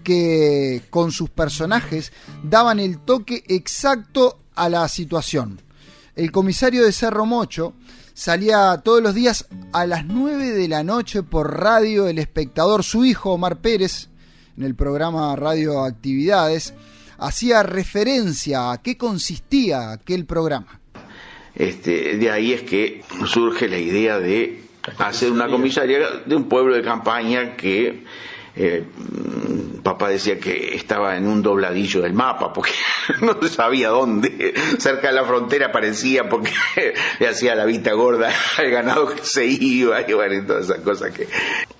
que 0.02 0.82
con 0.90 1.12
sus 1.12 1.30
personajes 1.30 2.12
daban 2.42 2.80
el 2.80 2.98
toque 2.98 3.44
exacto 3.46 4.40
a 4.56 4.68
la 4.68 4.88
situación. 4.88 5.60
El 6.16 6.32
comisario 6.32 6.84
de 6.84 6.92
Cerro 6.92 7.24
Mocho 7.24 7.74
salía 8.14 8.80
todos 8.84 9.00
los 9.00 9.14
días 9.14 9.46
a 9.72 9.86
las 9.86 10.04
9 10.04 10.50
de 10.50 10.66
la 10.66 10.82
noche 10.82 11.22
por 11.22 11.60
radio 11.60 12.08
El 12.08 12.18
Espectador, 12.18 12.82
su 12.82 13.04
hijo 13.04 13.30
Omar 13.30 13.60
Pérez, 13.60 14.08
en 14.56 14.64
el 14.64 14.74
programa 14.74 15.36
Radio 15.36 15.84
Actividades, 15.84 16.74
hacía 17.18 17.62
referencia 17.62 18.72
a 18.72 18.82
qué 18.82 18.96
consistía 18.96 19.92
aquel 19.92 20.26
programa. 20.26 20.80
Este, 21.58 22.16
de 22.16 22.30
ahí 22.30 22.52
es 22.52 22.62
que 22.62 23.02
surge 23.26 23.68
la 23.68 23.78
idea 23.78 24.20
de 24.20 24.60
hacer 24.98 25.32
una 25.32 25.48
comisaría 25.48 25.98
de 26.24 26.36
un 26.36 26.48
pueblo 26.48 26.74
de 26.74 26.82
campaña 26.82 27.56
que 27.56 28.04
eh, 28.60 28.84
papá 29.84 30.08
decía 30.08 30.40
que 30.40 30.74
estaba 30.74 31.16
en 31.16 31.28
un 31.28 31.42
dobladillo 31.42 32.02
del 32.02 32.12
mapa 32.12 32.52
porque 32.52 32.72
no 33.20 33.40
sabía 33.46 33.90
dónde 33.90 34.52
cerca 34.78 35.08
de 35.08 35.14
la 35.14 35.24
frontera 35.24 35.70
parecía 35.70 36.28
porque 36.28 36.50
le 37.20 37.28
hacía 37.28 37.54
la 37.54 37.64
vista 37.64 37.92
gorda 37.92 38.32
al 38.58 38.70
ganado 38.70 39.08
que 39.08 39.24
se 39.24 39.46
iba 39.46 40.00
y 40.00 40.12
bueno 40.12 40.34
y 40.34 40.46
todas 40.46 40.64
esas 40.64 40.80
cosas 40.80 41.12
que 41.12 41.28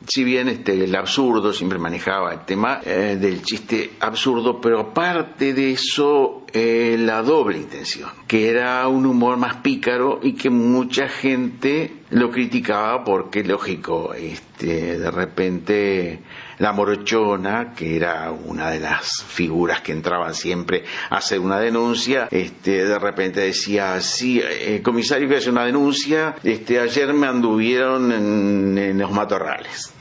si 0.07 0.23
bien 0.23 0.49
este 0.49 0.85
el 0.85 0.95
absurdo 0.95 1.53
siempre 1.53 1.79
manejaba 1.79 2.33
el 2.33 2.45
tema 2.45 2.81
eh, 2.85 3.19
del 3.21 3.43
chiste 3.43 3.91
absurdo 3.99 4.61
pero 4.61 4.81
aparte 4.81 5.53
de 5.55 5.73
eso 5.73 6.47
eh, 6.53 6.97
la 6.99 7.23
doble 7.23 7.59
intención 7.59 8.11
que 8.29 8.49
era 8.49 8.87
un 8.87 9.05
humor 9.05 9.37
más 9.37 9.57
pícaro 9.57 10.21
y 10.23 10.35
que 10.35 10.49
mucha 10.49 11.09
gente 11.09 11.93
lo 12.11 12.31
criticaba 12.31 13.03
porque 13.03 13.43
lógico 13.43 14.15
este 14.15 14.99
de 14.99 15.11
repente 15.11 16.21
la 16.59 16.73
morochona, 16.73 17.73
que 17.75 17.97
era 17.97 18.31
una 18.31 18.71
de 18.71 18.81
las 18.81 19.23
figuras 19.23 19.81
que 19.81 19.93
entraban 19.93 20.35
siempre 20.35 20.85
a 21.11 21.17
hacer 21.17 21.41
una 21.41 21.59
denuncia, 21.59 22.29
este, 22.31 22.85
de 22.85 22.99
repente 22.99 23.41
decía, 23.41 24.01
sí, 24.01 24.41
eh, 24.43 24.81
comisario 24.83 25.29
que 25.29 25.37
hace 25.37 25.51
una 25.51 25.65
denuncia, 25.65 26.35
este, 26.43 26.81
ayer 26.81 27.13
me 27.13 27.27
anduvieron 27.27 28.13
en, 28.13 28.99
los 28.99 29.11
matorrales. 29.13 29.93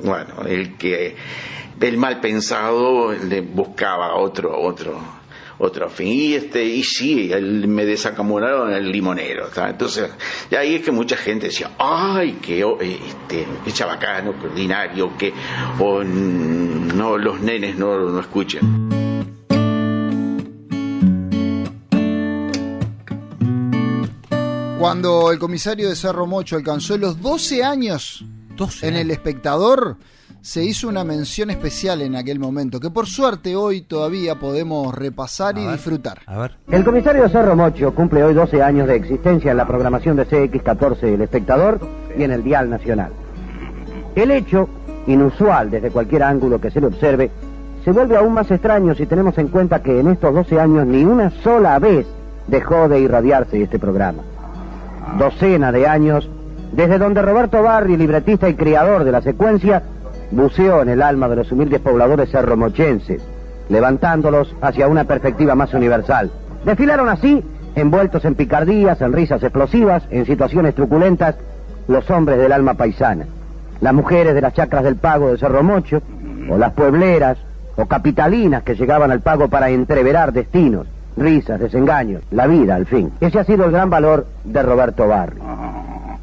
Bueno, 0.00 0.42
el 0.46 0.76
que, 0.76 1.16
el 1.80 1.98
mal 1.98 2.20
pensado 2.20 3.12
le 3.12 3.40
buscaba 3.40 4.16
otro, 4.16 4.58
otro, 4.58 4.98
otro 5.58 5.88
fin. 5.88 6.08
Y 6.08 6.34
este, 6.34 6.64
y 6.64 6.82
sí, 6.82 7.32
él 7.32 7.68
me 7.68 7.84
desacamonaron 7.84 8.72
el 8.72 8.90
limonero. 8.90 9.48
¿tá? 9.48 9.70
Entonces, 9.70 10.10
y 10.50 10.54
ahí 10.54 10.76
es 10.76 10.82
que 10.82 10.92
mucha 10.92 11.16
gente 11.16 11.46
decía, 11.46 11.72
ay, 11.78 12.38
que 12.42 12.64
oh, 12.64 12.78
este, 12.80 13.46
qué 13.64 13.72
chabacano, 13.72 14.38
qué 14.40 14.46
ordinario, 14.46 15.16
que 15.16 15.32
o, 15.78 16.02
no, 16.04 17.18
los 17.18 17.40
nenes 17.40 17.76
no, 17.76 17.98
no 17.98 18.20
escuchen. 18.20 18.86
Cuando 24.78 25.32
el 25.32 25.38
comisario 25.38 25.88
de 25.88 25.96
Cerro 25.96 26.26
Mocho 26.26 26.54
alcanzó 26.56 26.98
los 26.98 27.20
12 27.20 27.64
años 27.64 28.24
en 28.82 28.96
el 28.96 29.10
espectador, 29.10 29.96
se 30.46 30.62
hizo 30.62 30.88
una 30.88 31.02
mención 31.02 31.50
especial 31.50 32.02
en 32.02 32.14
aquel 32.14 32.38
momento, 32.38 32.78
que 32.78 32.88
por 32.88 33.06
suerte 33.06 33.56
hoy 33.56 33.80
todavía 33.80 34.36
podemos 34.36 34.94
repasar 34.94 35.58
y 35.58 35.66
disfrutar. 35.66 36.20
A 36.24 36.38
ver. 36.38 36.52
El 36.70 36.84
comisario 36.84 37.28
Cerro 37.28 37.56
Mocho 37.56 37.92
cumple 37.92 38.22
hoy 38.22 38.32
12 38.32 38.62
años 38.62 38.86
de 38.86 38.94
existencia 38.94 39.50
en 39.50 39.56
la 39.56 39.66
programación 39.66 40.14
de 40.14 40.24
CX14 40.24 41.02
El 41.02 41.22
Espectador 41.22 41.80
y 42.16 42.22
en 42.22 42.30
el 42.30 42.44
Dial 42.44 42.70
Nacional. 42.70 43.10
El 44.14 44.30
hecho, 44.30 44.68
inusual 45.08 45.68
desde 45.68 45.90
cualquier 45.90 46.22
ángulo 46.22 46.60
que 46.60 46.70
se 46.70 46.80
le 46.80 46.86
observe, 46.86 47.28
se 47.84 47.90
vuelve 47.90 48.16
aún 48.16 48.32
más 48.32 48.48
extraño 48.48 48.94
si 48.94 49.06
tenemos 49.06 49.36
en 49.38 49.48
cuenta 49.48 49.82
que 49.82 49.98
en 49.98 50.06
estos 50.06 50.32
12 50.32 50.60
años 50.60 50.86
ni 50.86 51.02
una 51.02 51.32
sola 51.42 51.76
vez 51.80 52.06
dejó 52.46 52.88
de 52.88 53.00
irradiarse 53.00 53.60
este 53.60 53.80
programa. 53.80 54.22
Docena 55.18 55.72
de 55.72 55.88
años 55.88 56.30
desde 56.70 56.98
donde 56.98 57.22
Roberto 57.22 57.60
Barri, 57.64 57.96
libretista 57.96 58.48
y 58.48 58.54
creador 58.54 59.02
de 59.02 59.10
la 59.10 59.22
secuencia, 59.22 59.82
buceó 60.30 60.82
en 60.82 60.88
el 60.88 61.02
alma 61.02 61.28
de 61.28 61.36
los 61.36 61.52
humildes 61.52 61.80
pobladores 61.80 62.30
cerromochenses, 62.30 63.22
levantándolos 63.68 64.54
hacia 64.60 64.88
una 64.88 65.04
perspectiva 65.04 65.54
más 65.54 65.72
universal. 65.74 66.30
Desfilaron 66.64 67.08
así, 67.08 67.44
envueltos 67.74 68.24
en 68.24 68.34
picardías, 68.34 69.00
en 69.00 69.12
risas 69.12 69.42
explosivas, 69.42 70.02
en 70.10 70.26
situaciones 70.26 70.74
truculentas, 70.74 71.36
los 71.88 72.10
hombres 72.10 72.38
del 72.38 72.52
alma 72.52 72.74
paisana, 72.74 73.26
las 73.80 73.94
mujeres 73.94 74.34
de 74.34 74.40
las 74.40 74.54
chacras 74.54 74.82
del 74.84 74.96
pago 74.96 75.30
de 75.30 75.38
Cerro 75.38 75.62
Mocho, 75.62 76.02
o 76.50 76.58
las 76.58 76.72
puebleras, 76.72 77.38
o 77.76 77.86
capitalinas 77.86 78.62
que 78.62 78.74
llegaban 78.74 79.10
al 79.10 79.20
pago 79.20 79.48
para 79.48 79.68
entreverar 79.70 80.32
destinos, 80.32 80.86
risas, 81.16 81.60
desengaños, 81.60 82.22
la 82.30 82.46
vida 82.46 82.74
al 82.74 82.86
fin. 82.86 83.12
Ese 83.20 83.38
ha 83.38 83.44
sido 83.44 83.64
el 83.64 83.72
gran 83.72 83.90
valor 83.90 84.26
de 84.44 84.62
Roberto 84.62 85.06
Barri 85.06 85.40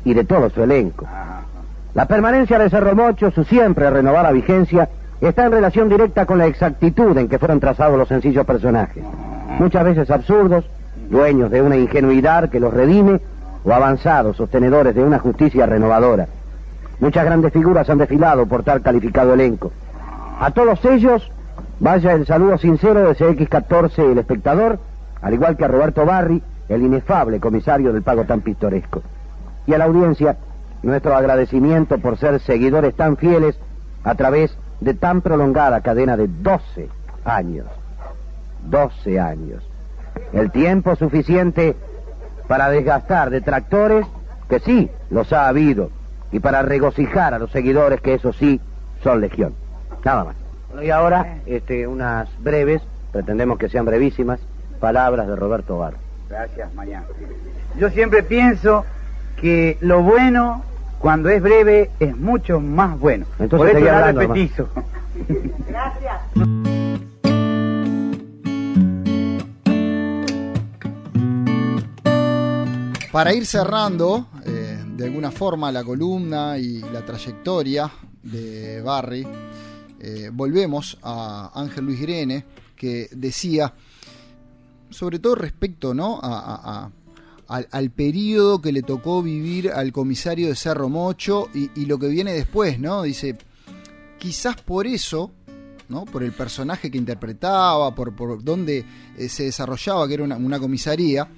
y 0.03 0.13
de 0.13 0.23
todo 0.23 0.49
su 0.49 0.63
elenco. 0.63 1.07
La 1.93 2.07
permanencia 2.07 2.57
de 2.57 2.71
Cerro 2.71 2.95
Mocho, 2.95 3.29
su 3.29 3.43
siempre 3.43 3.87
renovada 3.89 4.31
vigencia, 4.31 4.89
está 5.21 5.45
en 5.45 5.51
relación 5.51 5.89
directa 5.89 6.25
con 6.25 6.39
la 6.39 6.47
exactitud 6.47 7.15
en 7.17 7.29
que 7.29 7.37
fueron 7.37 7.59
trazados 7.59 7.99
los 7.99 8.07
sencillos 8.07 8.45
personajes. 8.47 9.03
Muchas 9.59 9.83
veces 9.83 10.09
absurdos, 10.09 10.65
dueños 11.09 11.51
de 11.51 11.61
una 11.61 11.77
ingenuidad 11.77 12.49
que 12.49 12.59
los 12.59 12.73
redime, 12.73 13.21
o 13.63 13.71
avanzados, 13.71 14.37
sostenedores 14.37 14.95
de 14.95 15.03
una 15.03 15.19
justicia 15.19 15.67
renovadora. 15.67 16.27
Muchas 16.99 17.25
grandes 17.25 17.53
figuras 17.53 17.87
han 17.89 17.99
desfilado 17.99 18.47
por 18.47 18.63
tal 18.63 18.81
calificado 18.81 19.35
elenco. 19.35 19.71
A 20.39 20.49
todos 20.49 20.83
ellos, 20.85 21.31
vaya 21.79 22.13
el 22.13 22.25
saludo 22.25 22.57
sincero 22.57 23.01
de 23.01 23.15
CX14, 23.15 24.11
el 24.11 24.17
espectador, 24.17 24.79
al 25.21 25.33
igual 25.33 25.55
que 25.55 25.65
a 25.65 25.67
Roberto 25.67 26.05
Barri, 26.05 26.41
el 26.69 26.81
inefable 26.81 27.39
comisario 27.39 27.93
del 27.93 28.01
pago 28.01 28.23
tan 28.23 28.41
pintoresco. 28.41 29.03
Y 29.67 29.73
a 29.73 29.77
la 29.77 29.85
audiencia, 29.85 30.37
nuestro 30.83 31.15
agradecimiento 31.15 31.97
por 31.97 32.17
ser 32.17 32.39
seguidores 32.41 32.93
tan 32.95 33.17
fieles 33.17 33.57
a 34.03 34.15
través 34.15 34.55
de 34.81 34.93
tan 34.93 35.21
prolongada 35.21 35.81
cadena 35.81 36.17
de 36.17 36.27
12 36.27 36.89
años. 37.25 37.65
12 38.65 39.19
años. 39.19 39.63
El 40.33 40.51
tiempo 40.51 40.95
suficiente 40.95 41.75
para 42.47 42.69
desgastar 42.69 43.29
detractores, 43.29 44.05
que 44.49 44.59
sí, 44.59 44.89
los 45.09 45.31
ha 45.33 45.47
habido, 45.47 45.89
y 46.31 46.39
para 46.39 46.61
regocijar 46.61 47.33
a 47.33 47.39
los 47.39 47.51
seguidores, 47.51 48.01
que 48.01 48.15
eso 48.15 48.33
sí, 48.33 48.59
son 49.01 49.21
legión. 49.21 49.53
Nada 50.03 50.25
más. 50.25 50.35
Bueno, 50.69 50.83
y 50.83 50.89
ahora, 50.89 51.37
este, 51.45 51.87
unas 51.87 52.27
breves, 52.39 52.81
pretendemos 53.11 53.57
que 53.57 53.69
sean 53.69 53.85
brevísimas, 53.85 54.39
palabras 54.79 55.27
de 55.27 55.35
Roberto 55.35 55.77
Bar. 55.77 55.93
Gracias, 56.29 56.73
Mariano. 56.73 57.05
Yo 57.77 57.89
siempre 57.89 58.23
pienso 58.23 58.85
que 59.39 59.77
lo 59.81 60.01
bueno, 60.01 60.63
cuando 61.03 61.27
es 61.27 61.41
breve, 61.41 61.91
es 61.99 62.15
mucho 62.17 62.61
más 62.61 62.97
bueno. 62.97 63.25
Entonces 63.37 63.71
Por 63.73 63.77
eso 63.83 63.91
hablando, 63.93 64.21
repetizo. 64.21 64.69
Gracias. 65.67 66.21
Para 73.11 73.33
ir 73.33 73.45
cerrando, 73.45 74.27
eh, 74.45 74.83
de 74.97 75.05
alguna 75.05 75.29
forma, 75.31 75.71
la 75.71 75.83
columna 75.83 76.57
y 76.57 76.79
la 76.79 77.05
trayectoria 77.05 77.91
de 78.23 78.81
Barry, 78.81 79.27
eh, 79.99 80.31
volvemos 80.33 80.97
a 81.03 81.51
Ángel 81.53 81.85
Luis 81.85 82.01
Grene, 82.01 82.43
que 82.75 83.07
decía, 83.11 83.71
sobre 84.89 85.19
todo 85.19 85.35
respecto 85.35 85.93
¿no? 85.93 86.19
a, 86.23 86.39
a- 86.39 86.83
a- 86.85 86.89
al, 87.47 87.67
al 87.71 87.91
periodo 87.91 88.61
que 88.61 88.71
le 88.71 88.81
tocó 88.81 89.21
vivir 89.21 89.71
al 89.71 89.91
comisario 89.91 90.47
de 90.47 90.55
Cerro 90.55 90.89
Mocho 90.89 91.49
y, 91.53 91.85
lo 91.85 91.97
que 91.99 92.07
viene 92.07 92.33
después, 92.33 92.79
¿no? 92.79 93.03
Dice, 93.03 93.37
quizás 94.17 94.61
por 94.61 94.87
eso, 94.87 95.31
¿no? 95.89 96.05
Por 96.05 96.23
el 96.23 96.31
personaje 96.31 96.89
que 96.89 96.97
interpretaba, 96.97 97.93
por, 97.93 98.15
por 98.15 98.43
dónde 98.43 98.85
eh, 99.17 99.29
se 99.29 99.43
desarrollaba, 99.43 100.07
que 100.07 100.15
era 100.15 100.23
una, 100.23 100.37
una 100.37 100.59
comisaría, 100.59 101.29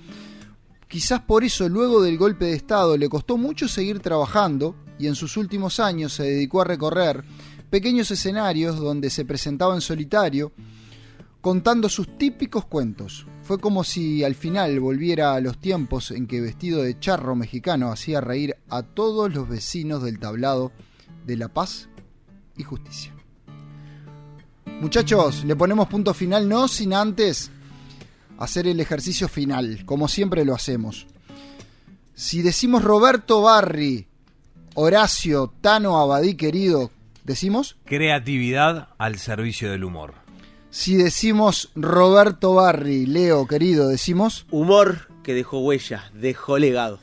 quizás 0.87 1.21
por 1.21 1.43
eso 1.43 1.67
luego 1.67 2.01
del 2.01 2.17
golpe 2.17 2.45
de 2.45 2.53
Estado 2.53 2.97
le 2.97 3.09
costó 3.09 3.37
mucho 3.37 3.67
seguir 3.67 3.99
trabajando 3.99 4.75
y 4.97 5.07
en 5.07 5.15
sus 5.15 5.37
últimos 5.37 5.79
años 5.79 6.13
se 6.13 6.23
dedicó 6.23 6.61
a 6.61 6.65
recorrer 6.65 7.23
pequeños 7.69 8.09
escenarios 8.11 8.77
donde 8.79 9.09
se 9.09 9.25
presentaba 9.25 9.75
en 9.75 9.81
solitario, 9.81 10.51
contando 11.41 11.89
sus 11.89 12.17
típicos 12.17 12.65
cuentos. 12.65 13.25
Fue 13.45 13.59
como 13.59 13.83
si 13.83 14.23
al 14.23 14.33
final 14.33 14.79
volviera 14.79 15.35
a 15.35 15.39
los 15.39 15.59
tiempos 15.59 16.09
en 16.09 16.25
que 16.25 16.41
vestido 16.41 16.81
de 16.81 16.99
charro 16.99 17.35
mexicano 17.35 17.91
hacía 17.91 18.19
reír 18.19 18.55
a 18.69 18.81
todos 18.81 19.31
los 19.31 19.47
vecinos 19.47 20.01
del 20.01 20.17
tablado 20.17 20.71
de 21.27 21.37
La 21.37 21.47
Paz 21.47 21.87
y 22.57 22.63
Justicia. 22.63 23.13
Muchachos, 24.81 25.43
le 25.45 25.55
ponemos 25.55 25.87
punto 25.87 26.15
final, 26.15 26.49
no 26.49 26.67
sin 26.67 26.95
antes 26.95 27.51
hacer 28.39 28.65
el 28.65 28.79
ejercicio 28.79 29.27
final, 29.27 29.85
como 29.85 30.07
siempre 30.07 30.43
lo 30.43 30.55
hacemos. 30.55 31.05
Si 32.15 32.41
decimos 32.41 32.83
Roberto 32.83 33.43
Barri, 33.43 34.07
Horacio, 34.73 35.53
Tano 35.61 35.99
Abadí 35.99 36.33
querido, 36.33 36.89
¿decimos? 37.23 37.77
Creatividad 37.85 38.89
al 38.97 39.19
servicio 39.19 39.69
del 39.69 39.83
humor. 39.83 40.24
Si 40.77 40.97
decimos 40.97 41.69
Roberto 41.73 42.55
Barri, 42.55 43.05
Leo 43.05 43.47
querido, 43.47 43.87
¿decimos? 43.87 44.45
Humor 44.51 45.07
que 45.23 45.33
dejó 45.33 45.59
huella, 45.59 46.11
dejó 46.13 46.57
legado. 46.57 46.99